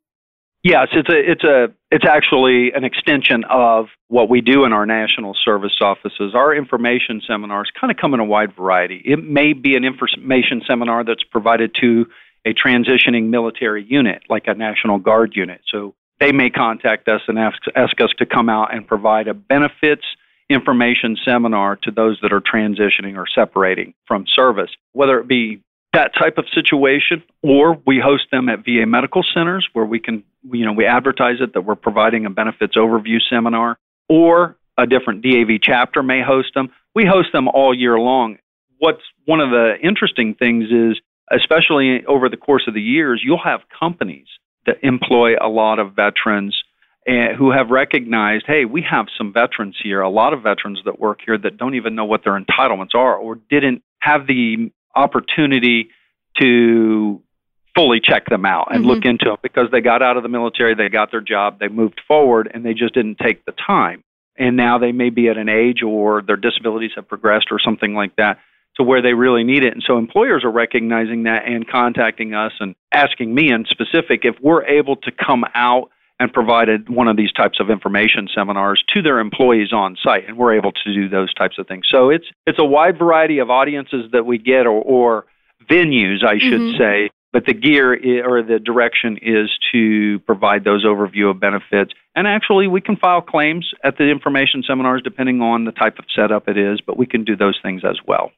Yes, 0.63 0.87
it's 0.91 1.07
a 1.07 1.31
it's 1.31 1.43
a 1.45 1.67
it's 1.89 2.03
actually 2.05 2.73
an 2.75 2.83
extension 2.83 3.45
of 3.49 3.85
what 4.09 4.29
we 4.29 4.41
do 4.41 4.65
in 4.65 4.73
our 4.73 4.85
national 4.85 5.33
service 5.45 5.77
offices. 5.79 6.33
Our 6.35 6.53
information 6.53 7.21
seminars 7.25 7.71
kind 7.79 7.89
of 7.89 7.95
come 7.95 8.13
in 8.13 8.19
a 8.19 8.25
wide 8.25 8.53
variety. 8.53 9.01
It 9.05 9.23
may 9.23 9.53
be 9.53 9.77
an 9.77 9.85
information 9.85 10.61
seminar 10.67 11.05
that's 11.05 11.23
provided 11.23 11.73
to 11.79 12.05
a 12.45 12.53
transitioning 12.53 13.29
military 13.29 13.85
unit, 13.87 14.23
like 14.29 14.43
a 14.47 14.55
National 14.55 14.97
Guard 14.97 15.37
unit. 15.37 15.61
So 15.71 15.95
they 16.19 16.33
may 16.33 16.49
contact 16.49 17.07
us 17.07 17.21
and 17.29 17.39
ask 17.39 17.59
ask 17.77 18.01
us 18.01 18.09
to 18.17 18.25
come 18.25 18.49
out 18.49 18.75
and 18.75 18.85
provide 18.85 19.29
a 19.29 19.33
benefits 19.33 20.03
information 20.49 21.17
seminar 21.25 21.75
to 21.83 21.91
those 21.91 22.19
that 22.21 22.31
are 22.31 22.41
transitioning 22.41 23.17
or 23.17 23.25
separating 23.33 23.93
from 24.07 24.25
service, 24.27 24.69
whether 24.93 25.19
it 25.19 25.27
be 25.27 25.61
that 25.93 26.11
type 26.13 26.37
of 26.37 26.45
situation 26.53 27.23
or 27.41 27.81
we 27.85 27.99
host 27.99 28.25
them 28.31 28.49
at 28.49 28.63
VA 28.63 28.85
medical 28.85 29.23
centers 29.33 29.67
where 29.73 29.85
we 29.85 29.99
can 29.99 30.23
you 30.51 30.65
know 30.65 30.73
we 30.73 30.85
advertise 30.85 31.37
it 31.39 31.53
that 31.53 31.61
we're 31.61 31.75
providing 31.75 32.25
a 32.25 32.29
benefits 32.29 32.75
overview 32.75 33.17
seminar 33.29 33.77
or 34.09 34.57
a 34.77 34.85
different 34.85 35.23
DAV 35.23 35.59
chapter 35.61 36.03
may 36.03 36.21
host 36.21 36.53
them. 36.53 36.69
We 36.93 37.05
host 37.05 37.29
them 37.33 37.47
all 37.47 37.73
year 37.73 37.97
long. 37.97 38.37
What's 38.77 39.01
one 39.25 39.39
of 39.39 39.49
the 39.49 39.75
interesting 39.81 40.35
things 40.35 40.65
is 40.65 41.01
especially 41.31 42.05
over 42.05 42.29
the 42.29 42.37
course 42.37 42.63
of 42.67 42.73
the 42.73 42.81
years 42.81 43.21
you'll 43.23 43.43
have 43.43 43.61
companies 43.77 44.27
that 44.65 44.77
employ 44.83 45.35
a 45.41 45.47
lot 45.47 45.79
of 45.79 45.93
veterans 45.93 46.55
who 47.07 47.51
have 47.51 47.69
recognized, 47.69 48.45
hey, 48.47 48.65
we 48.65 48.81
have 48.89 49.05
some 49.17 49.31
veterans 49.31 49.77
here, 49.81 50.01
a 50.01 50.09
lot 50.09 50.33
of 50.33 50.43
veterans 50.43 50.81
that 50.85 50.99
work 50.99 51.19
here 51.25 51.37
that 51.37 51.57
don't 51.57 51.75
even 51.75 51.95
know 51.95 52.05
what 52.05 52.23
their 52.23 52.39
entitlements 52.39 52.95
are 52.95 53.15
or 53.15 53.35
didn't 53.49 53.81
have 53.99 54.27
the 54.27 54.71
opportunity 54.95 55.89
to 56.39 57.21
fully 57.75 58.01
check 58.03 58.25
them 58.25 58.45
out 58.45 58.67
and 58.71 58.81
mm-hmm. 58.81 58.89
look 58.89 59.05
into 59.05 59.25
them 59.25 59.37
because 59.41 59.67
they 59.71 59.81
got 59.81 60.01
out 60.01 60.17
of 60.17 60.23
the 60.23 60.29
military, 60.29 60.75
they 60.75 60.89
got 60.89 61.11
their 61.11 61.21
job, 61.21 61.59
they 61.59 61.67
moved 61.67 62.01
forward, 62.07 62.49
and 62.53 62.65
they 62.65 62.73
just 62.73 62.93
didn't 62.93 63.17
take 63.19 63.45
the 63.45 63.53
time. 63.65 64.03
And 64.37 64.57
now 64.57 64.77
they 64.77 64.91
may 64.91 65.09
be 65.09 65.29
at 65.29 65.37
an 65.37 65.49
age 65.49 65.81
or 65.83 66.21
their 66.21 66.35
disabilities 66.35 66.91
have 66.95 67.07
progressed 67.07 67.47
or 67.51 67.59
something 67.63 67.93
like 67.93 68.15
that 68.17 68.39
to 68.75 68.83
where 68.83 69.01
they 69.01 69.13
really 69.13 69.43
need 69.43 69.63
it. 69.63 69.73
And 69.73 69.83
so 69.85 69.97
employers 69.97 70.43
are 70.43 70.51
recognizing 70.51 71.23
that 71.23 71.45
and 71.45 71.67
contacting 71.67 72.33
us 72.33 72.51
and 72.59 72.75
asking 72.91 73.33
me 73.33 73.51
in 73.51 73.65
specific 73.65 74.21
if 74.23 74.35
we're 74.41 74.65
able 74.65 74.95
to 74.97 75.11
come 75.11 75.45
out 75.55 75.89
and 76.19 76.33
provided 76.33 76.89
one 76.89 77.07
of 77.07 77.15
these 77.17 77.31
types 77.31 77.59
of 77.59 77.69
information 77.69 78.27
seminars 78.33 78.83
to 78.93 79.01
their 79.01 79.19
employees 79.19 79.71
on 79.71 79.95
site 80.03 80.27
and 80.27 80.37
we're 80.37 80.55
able 80.55 80.71
to 80.71 80.93
do 80.93 81.07
those 81.07 81.33
types 81.33 81.57
of 81.57 81.67
things. 81.67 81.85
So 81.91 82.09
it's 82.09 82.25
it's 82.45 82.59
a 82.59 82.65
wide 82.65 82.97
variety 82.97 83.39
of 83.39 83.49
audiences 83.49 84.11
that 84.11 84.25
we 84.25 84.37
get 84.37 84.65
or, 84.65 84.81
or 84.81 85.25
venues 85.69 86.23
i 86.23 86.37
should 86.37 86.61
mm-hmm. 86.61 86.77
say 86.77 87.09
but 87.33 87.45
the 87.45 87.53
gear 87.53 87.93
or 88.25 88.41
the 88.41 88.57
direction 88.57 89.17
is 89.21 89.49
to 89.71 90.19
provide 90.19 90.63
those 90.63 90.85
overview 90.85 91.29
of 91.29 91.39
benefits. 91.39 91.91
And 92.15 92.25
actually 92.25 92.67
we 92.67 92.81
can 92.81 92.95
file 92.95 93.21
claims 93.21 93.69
at 93.83 93.97
the 93.97 94.09
information 94.09 94.63
seminars 94.67 95.01
depending 95.03 95.41
on 95.41 95.65
the 95.65 95.71
type 95.71 95.99
of 95.99 96.05
setup 96.15 96.47
it 96.47 96.57
is 96.57 96.81
but 96.81 96.97
we 96.97 97.05
can 97.05 97.23
do 97.23 97.35
those 97.35 97.59
things 97.61 97.83
as 97.83 97.97
well 98.07 98.31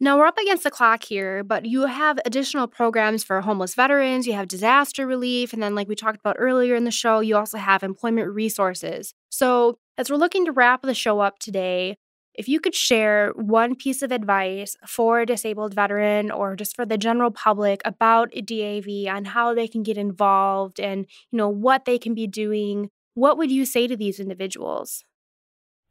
now 0.00 0.16
we're 0.16 0.26
up 0.26 0.38
against 0.38 0.62
the 0.64 0.70
clock 0.70 1.02
here, 1.04 1.42
but 1.42 1.66
you 1.66 1.86
have 1.86 2.18
additional 2.24 2.68
programs 2.68 3.24
for 3.24 3.40
homeless 3.40 3.74
veterans, 3.74 4.26
you 4.26 4.32
have 4.34 4.46
disaster 4.48 5.06
relief, 5.06 5.52
and 5.52 5.62
then, 5.62 5.74
like 5.74 5.88
we 5.88 5.96
talked 5.96 6.20
about 6.20 6.36
earlier 6.38 6.76
in 6.76 6.84
the 6.84 6.90
show, 6.90 7.20
you 7.20 7.36
also 7.36 7.58
have 7.58 7.82
employment 7.82 8.28
resources. 8.32 9.12
So, 9.30 9.78
as 9.96 10.10
we're 10.10 10.16
looking 10.16 10.44
to 10.44 10.52
wrap 10.52 10.82
the 10.82 10.94
show 10.94 11.18
up 11.20 11.38
today, 11.40 11.96
if 12.34 12.48
you 12.48 12.60
could 12.60 12.74
share 12.74 13.32
one 13.34 13.74
piece 13.74 14.00
of 14.02 14.12
advice 14.12 14.76
for 14.86 15.20
a 15.20 15.26
disabled 15.26 15.74
veteran 15.74 16.30
or 16.30 16.54
just 16.54 16.76
for 16.76 16.86
the 16.86 16.96
general 16.96 17.32
public 17.32 17.80
about 17.84 18.30
DAV 18.32 18.86
on 19.08 19.24
how 19.24 19.52
they 19.54 19.66
can 19.66 19.82
get 19.82 19.98
involved 19.98 20.78
and, 20.78 21.06
you 21.32 21.36
know, 21.36 21.48
what 21.48 21.84
they 21.84 21.98
can 21.98 22.14
be 22.14 22.28
doing, 22.28 22.90
what 23.14 23.36
would 23.38 23.50
you 23.50 23.64
say 23.66 23.88
to 23.88 23.96
these 23.96 24.20
individuals? 24.20 25.02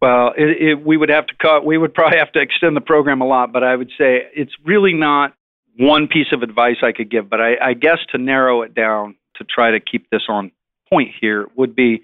Well, 0.02 0.34
it, 0.38 0.62
it, 0.62 0.86
we 0.86 0.96
would 0.96 1.10
have 1.10 1.28
to 1.28 1.34
cut. 1.42 1.66
We 1.66 1.78
would 1.78 1.94
probably 1.94 2.20
have 2.20 2.32
to 2.34 2.40
extend 2.40 2.76
the 2.76 2.82
program 2.82 3.22
a 3.22 3.26
lot, 3.26 3.52
but 3.52 3.64
I 3.64 3.76
would 3.76 3.90
say 3.98 4.22
it's 4.34 4.54
really 4.64 4.94
not 4.94 5.34
one 5.80 6.08
piece 6.08 6.28
of 6.32 6.44
advice 6.44 6.78
I 6.84 6.92
could 6.92 7.10
give. 7.10 7.30
But 7.30 7.42
I, 7.42 7.56
I 7.62 7.74
guess 7.74 7.98
to 8.12 8.18
narrow 8.18 8.62
it 8.62 8.76
down 8.76 9.16
to 9.38 9.44
try 9.44 9.72
to 9.72 9.80
keep 9.80 10.10
this 10.10 10.24
on 10.30 10.52
point 10.90 11.10
here 11.20 11.48
would 11.56 11.76
be 11.76 12.04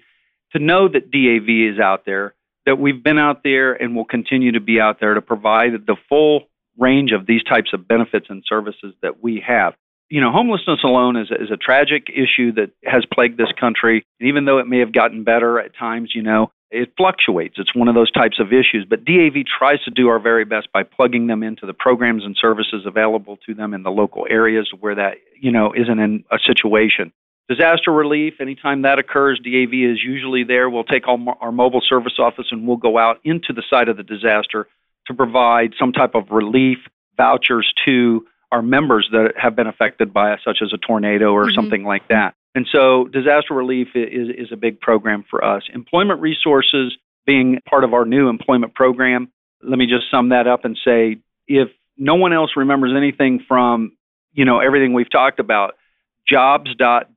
to 0.52 0.58
know 0.58 0.88
that 0.88 1.10
DAV 1.10 1.74
is 1.74 1.80
out 1.80 2.04
there, 2.04 2.34
that 2.66 2.78
we've 2.78 3.02
been 3.02 3.18
out 3.18 3.42
there 3.42 3.72
and 3.74 3.94
will 3.94 4.04
continue 4.04 4.52
to 4.52 4.60
be 4.60 4.80
out 4.80 4.98
there 5.00 5.14
to 5.14 5.22
provide 5.22 5.72
the 5.86 5.96
full 6.08 6.48
range 6.78 7.12
of 7.12 7.26
these 7.26 7.42
types 7.44 7.70
of 7.72 7.86
benefits 7.86 8.26
and 8.28 8.42
services 8.48 8.94
that 9.02 9.22
we 9.22 9.42
have. 9.46 9.74
You 10.10 10.20
know, 10.20 10.30
homelessness 10.30 10.80
alone 10.84 11.16
is, 11.16 11.28
is 11.30 11.50
a 11.50 11.56
tragic 11.56 12.08
issue 12.08 12.52
that 12.52 12.70
has 12.84 13.04
plagued 13.12 13.38
this 13.38 13.52
country. 13.58 14.04
And 14.20 14.28
even 14.28 14.44
though 14.44 14.58
it 14.58 14.66
may 14.66 14.80
have 14.80 14.92
gotten 14.92 15.24
better 15.24 15.58
at 15.58 15.76
times, 15.76 16.12
you 16.14 16.22
know, 16.22 16.52
it 16.74 16.92
fluctuates. 16.96 17.54
It's 17.58 17.74
one 17.74 17.88
of 17.88 17.94
those 17.94 18.10
types 18.10 18.40
of 18.40 18.48
issues. 18.48 18.84
But 18.88 19.04
DAV 19.04 19.44
tries 19.46 19.82
to 19.84 19.90
do 19.90 20.08
our 20.08 20.18
very 20.18 20.44
best 20.44 20.72
by 20.72 20.82
plugging 20.82 21.28
them 21.28 21.42
into 21.42 21.66
the 21.66 21.72
programs 21.72 22.24
and 22.24 22.36
services 22.38 22.84
available 22.84 23.38
to 23.46 23.54
them 23.54 23.72
in 23.74 23.82
the 23.82 23.90
local 23.90 24.26
areas 24.28 24.70
where 24.80 24.94
that, 24.94 25.18
you 25.40 25.52
know, 25.52 25.72
isn't 25.72 25.98
in 25.98 26.24
a 26.30 26.38
situation. 26.44 27.12
Disaster 27.48 27.92
relief, 27.92 28.34
anytime 28.40 28.82
that 28.82 28.98
occurs, 28.98 29.38
DAV 29.38 29.72
is 29.72 30.02
usually 30.02 30.44
there. 30.44 30.68
We'll 30.68 30.84
take 30.84 31.06
our, 31.06 31.18
our 31.40 31.52
mobile 31.52 31.82
service 31.86 32.14
office 32.18 32.46
and 32.50 32.66
we'll 32.66 32.78
go 32.78 32.98
out 32.98 33.20
into 33.22 33.52
the 33.52 33.62
site 33.68 33.88
of 33.88 33.96
the 33.96 34.02
disaster 34.02 34.66
to 35.06 35.14
provide 35.14 35.74
some 35.78 35.92
type 35.92 36.14
of 36.14 36.30
relief 36.30 36.78
vouchers 37.16 37.72
to 37.84 38.26
our 38.50 38.62
members 38.62 39.08
that 39.12 39.34
have 39.36 39.54
been 39.54 39.66
affected 39.66 40.12
by 40.12 40.36
such 40.44 40.58
as 40.62 40.72
a 40.72 40.78
tornado 40.78 41.32
or 41.32 41.44
mm-hmm. 41.46 41.54
something 41.54 41.84
like 41.84 42.08
that. 42.08 42.34
And 42.54 42.66
so 42.72 43.08
disaster 43.08 43.54
relief 43.54 43.88
is, 43.94 44.28
is 44.28 44.52
a 44.52 44.56
big 44.56 44.80
program 44.80 45.24
for 45.28 45.44
us. 45.44 45.64
Employment 45.72 46.20
resources 46.20 46.96
being 47.26 47.58
part 47.68 47.84
of 47.84 47.94
our 47.94 48.04
new 48.04 48.28
employment 48.28 48.74
program. 48.74 49.32
Let 49.62 49.78
me 49.78 49.86
just 49.86 50.10
sum 50.10 50.28
that 50.28 50.46
up 50.46 50.64
and 50.64 50.78
say 50.84 51.18
if 51.48 51.68
no 51.96 52.14
one 52.14 52.32
else 52.32 52.50
remembers 52.56 52.92
anything 52.96 53.44
from, 53.46 53.96
you 54.32 54.44
know, 54.44 54.60
everything 54.60 54.92
we've 54.92 55.10
talked 55.10 55.40
about, 55.40 55.74
jobs.dav.org 56.28 57.16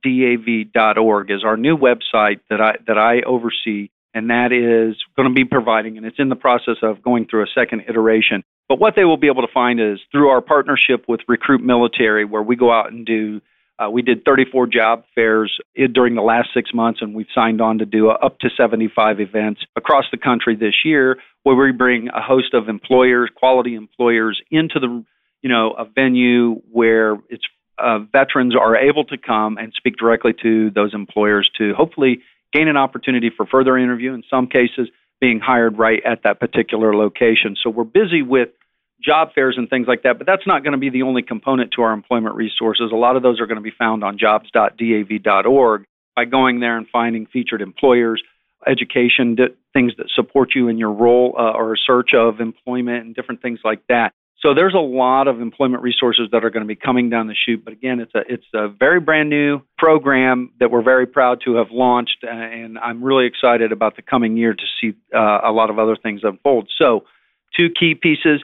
is 1.30 1.44
our 1.44 1.56
new 1.56 1.76
website 1.76 2.40
that 2.50 2.60
I 2.60 2.76
that 2.86 2.98
I 2.98 3.22
oversee 3.22 3.88
and 4.14 4.30
that 4.30 4.52
is 4.52 4.96
going 5.16 5.28
to 5.28 5.34
be 5.34 5.44
providing 5.44 5.96
and 5.96 6.04
it's 6.06 6.18
in 6.18 6.28
the 6.28 6.36
process 6.36 6.76
of 6.82 7.02
going 7.02 7.26
through 7.26 7.44
a 7.44 7.48
second 7.54 7.84
iteration. 7.88 8.42
But 8.68 8.78
what 8.80 8.96
they 8.96 9.04
will 9.04 9.16
be 9.16 9.28
able 9.28 9.42
to 9.42 9.52
find 9.52 9.80
is 9.80 9.98
through 10.12 10.28
our 10.28 10.42
partnership 10.42 11.06
with 11.08 11.20
Recruit 11.26 11.62
Military 11.62 12.24
where 12.24 12.42
we 12.42 12.56
go 12.56 12.70
out 12.70 12.92
and 12.92 13.06
do 13.06 13.40
uh, 13.78 13.88
we 13.88 14.02
did 14.02 14.24
34 14.24 14.66
job 14.66 15.04
fairs 15.14 15.56
during 15.92 16.14
the 16.14 16.22
last 16.22 16.48
six 16.52 16.74
months, 16.74 17.00
and 17.00 17.14
we've 17.14 17.28
signed 17.34 17.60
on 17.60 17.78
to 17.78 17.86
do 17.86 18.10
up 18.10 18.38
to 18.40 18.48
75 18.56 19.20
events 19.20 19.60
across 19.76 20.04
the 20.10 20.18
country 20.18 20.56
this 20.56 20.74
year, 20.84 21.18
where 21.44 21.54
we 21.54 21.72
bring 21.72 22.08
a 22.08 22.20
host 22.20 22.54
of 22.54 22.68
employers, 22.68 23.30
quality 23.34 23.74
employers, 23.74 24.40
into 24.50 24.80
the 24.80 25.04
you 25.42 25.48
know 25.48 25.72
a 25.78 25.84
venue 25.84 26.54
where 26.72 27.16
it's 27.28 27.44
uh, 27.78 28.00
veterans 28.12 28.56
are 28.56 28.76
able 28.76 29.04
to 29.04 29.16
come 29.16 29.56
and 29.58 29.72
speak 29.76 29.96
directly 29.96 30.32
to 30.42 30.70
those 30.70 30.92
employers 30.94 31.48
to 31.58 31.72
hopefully 31.74 32.20
gain 32.52 32.66
an 32.66 32.76
opportunity 32.76 33.30
for 33.34 33.46
further 33.46 33.78
interview. 33.78 34.12
In 34.12 34.24
some 34.28 34.48
cases, 34.48 34.88
being 35.20 35.40
hired 35.40 35.78
right 35.78 36.00
at 36.04 36.22
that 36.24 36.40
particular 36.40 36.94
location. 36.94 37.56
So 37.62 37.70
we're 37.70 37.84
busy 37.84 38.22
with 38.22 38.48
job 39.02 39.32
fairs 39.34 39.54
and 39.56 39.68
things 39.68 39.86
like 39.86 40.02
that, 40.02 40.18
but 40.18 40.26
that's 40.26 40.46
not 40.46 40.62
going 40.62 40.72
to 40.72 40.78
be 40.78 40.90
the 40.90 41.02
only 41.02 41.22
component 41.22 41.72
to 41.72 41.82
our 41.82 41.92
employment 41.92 42.34
resources. 42.34 42.90
A 42.92 42.96
lot 42.96 43.16
of 43.16 43.22
those 43.22 43.40
are 43.40 43.46
going 43.46 43.56
to 43.56 43.62
be 43.62 43.72
found 43.76 44.02
on 44.02 44.18
jobs.dav.org 44.18 45.84
by 46.16 46.24
going 46.24 46.60
there 46.60 46.76
and 46.76 46.86
finding 46.88 47.26
featured 47.26 47.62
employers, 47.62 48.22
education, 48.66 49.36
things 49.72 49.92
that 49.98 50.06
support 50.14 50.50
you 50.54 50.68
in 50.68 50.78
your 50.78 50.92
role 50.92 51.34
uh, 51.38 51.52
or 51.52 51.76
search 51.76 52.10
of 52.14 52.40
employment 52.40 53.06
and 53.06 53.14
different 53.14 53.40
things 53.40 53.60
like 53.64 53.80
that. 53.88 54.12
So 54.40 54.54
there's 54.54 54.74
a 54.74 54.78
lot 54.78 55.26
of 55.26 55.40
employment 55.40 55.82
resources 55.82 56.28
that 56.30 56.44
are 56.44 56.50
going 56.50 56.62
to 56.62 56.68
be 56.68 56.76
coming 56.76 57.10
down 57.10 57.26
the 57.26 57.34
chute. 57.34 57.64
But 57.64 57.72
again, 57.72 57.98
it's 57.98 58.14
a 58.14 58.20
it's 58.28 58.46
a 58.54 58.68
very 58.68 59.00
brand 59.00 59.30
new 59.30 59.62
program 59.76 60.52
that 60.60 60.70
we're 60.70 60.82
very 60.82 61.06
proud 61.06 61.40
to 61.44 61.56
have 61.56 61.72
launched, 61.72 62.18
uh, 62.24 62.30
and 62.30 62.78
I'm 62.78 63.02
really 63.02 63.26
excited 63.26 63.72
about 63.72 63.96
the 63.96 64.02
coming 64.02 64.36
year 64.36 64.54
to 64.54 64.64
see 64.80 64.96
uh, 65.12 65.40
a 65.44 65.50
lot 65.50 65.70
of 65.70 65.78
other 65.80 65.96
things 65.96 66.20
unfold. 66.22 66.70
So, 66.78 67.04
two 67.56 67.68
key 67.68 67.96
pieces: 67.96 68.40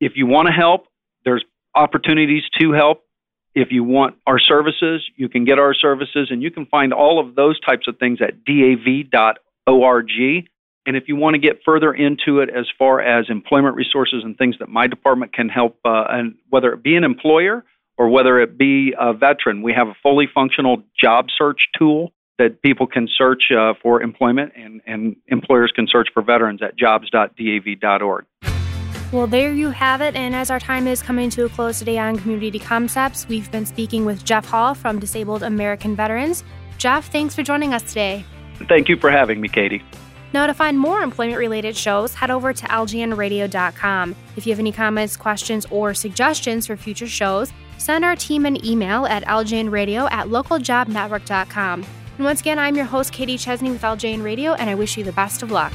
if 0.00 0.12
you 0.16 0.26
want 0.26 0.46
to 0.46 0.52
help, 0.52 0.86
there's 1.24 1.44
opportunities 1.74 2.42
to 2.60 2.72
help. 2.72 3.02
If 3.54 3.68
you 3.70 3.82
want 3.82 4.16
our 4.26 4.38
services, 4.38 5.04
you 5.16 5.28
can 5.28 5.44
get 5.44 5.58
our 5.58 5.74
services, 5.74 6.28
and 6.30 6.42
you 6.42 6.50
can 6.50 6.66
find 6.66 6.92
all 6.92 7.18
of 7.18 7.34
those 7.34 7.58
types 7.60 7.88
of 7.88 7.98
things 7.98 8.20
at 8.20 8.44
dav.org. 8.44 10.10
And 10.86 10.96
if 10.96 11.04
you 11.08 11.16
want 11.16 11.34
to 11.34 11.38
get 11.38 11.60
further 11.64 11.92
into 11.92 12.40
it 12.40 12.48
as 12.50 12.66
far 12.78 13.00
as 13.00 13.26
employment 13.28 13.76
resources 13.76 14.22
and 14.24 14.38
things 14.38 14.56
that 14.60 14.68
my 14.68 14.86
department 14.86 15.32
can 15.32 15.48
help, 15.48 15.78
uh, 15.84 16.04
and 16.08 16.36
whether 16.48 16.72
it 16.72 16.82
be 16.82 16.96
an 16.96 17.04
employer 17.04 17.64
or 17.98 18.08
whether 18.08 18.40
it 18.40 18.56
be 18.56 18.94
a 18.98 19.12
veteran, 19.12 19.60
we 19.62 19.72
have 19.72 19.88
a 19.88 19.96
fully 20.02 20.28
functional 20.32 20.82
job 20.98 21.26
search 21.36 21.60
tool 21.76 22.12
that 22.38 22.62
people 22.62 22.86
can 22.86 23.08
search 23.18 23.50
uh, 23.50 23.74
for 23.82 24.00
employment, 24.00 24.52
and, 24.56 24.80
and 24.86 25.16
employers 25.26 25.72
can 25.74 25.88
search 25.90 26.08
for 26.14 26.22
veterans 26.22 26.62
at 26.62 26.78
jobs.dav.org. 26.78 28.24
Well, 29.10 29.26
there 29.26 29.54
you 29.54 29.70
have 29.70 30.02
it. 30.02 30.14
And 30.14 30.34
as 30.34 30.50
our 30.50 30.60
time 30.60 30.86
is 30.86 31.02
coming 31.02 31.30
to 31.30 31.46
a 31.46 31.48
close 31.48 31.78
today 31.78 31.96
on 31.96 32.18
Community 32.18 32.58
Concepts, 32.58 33.26
we've 33.26 33.50
been 33.50 33.64
speaking 33.64 34.04
with 34.04 34.22
Jeff 34.22 34.44
Hall 34.44 34.74
from 34.74 34.98
Disabled 34.98 35.42
American 35.42 35.96
Veterans. 35.96 36.44
Jeff, 36.76 37.10
thanks 37.10 37.34
for 37.34 37.42
joining 37.42 37.72
us 37.72 37.82
today. 37.82 38.24
Thank 38.68 38.90
you 38.90 38.98
for 38.98 39.10
having 39.10 39.40
me, 39.40 39.48
Katie. 39.48 39.82
Now, 40.34 40.46
to 40.46 40.52
find 40.52 40.78
more 40.78 41.00
employment 41.00 41.38
related 41.38 41.74
shows, 41.74 42.12
head 42.12 42.30
over 42.30 42.52
to 42.52 42.66
ljnradio.com. 42.66 44.14
If 44.36 44.46
you 44.46 44.52
have 44.52 44.60
any 44.60 44.72
comments, 44.72 45.16
questions, 45.16 45.64
or 45.70 45.94
suggestions 45.94 46.66
for 46.66 46.76
future 46.76 47.08
shows, 47.08 47.50
send 47.78 48.04
our 48.04 48.14
team 48.14 48.44
an 48.44 48.62
email 48.62 49.06
at 49.06 49.24
ljnradio 49.24 50.10
at 50.10 50.26
localjobnetwork.com. 50.26 51.86
And 52.18 52.24
once 52.24 52.40
again, 52.40 52.58
I'm 52.58 52.76
your 52.76 52.84
host, 52.84 53.12
Katie 53.14 53.38
Chesney 53.38 53.70
with 53.70 53.80
LJN 53.80 54.22
Radio, 54.22 54.52
and 54.52 54.68
I 54.68 54.74
wish 54.74 54.98
you 54.98 55.04
the 55.04 55.12
best 55.12 55.42
of 55.42 55.50
luck. 55.50 55.72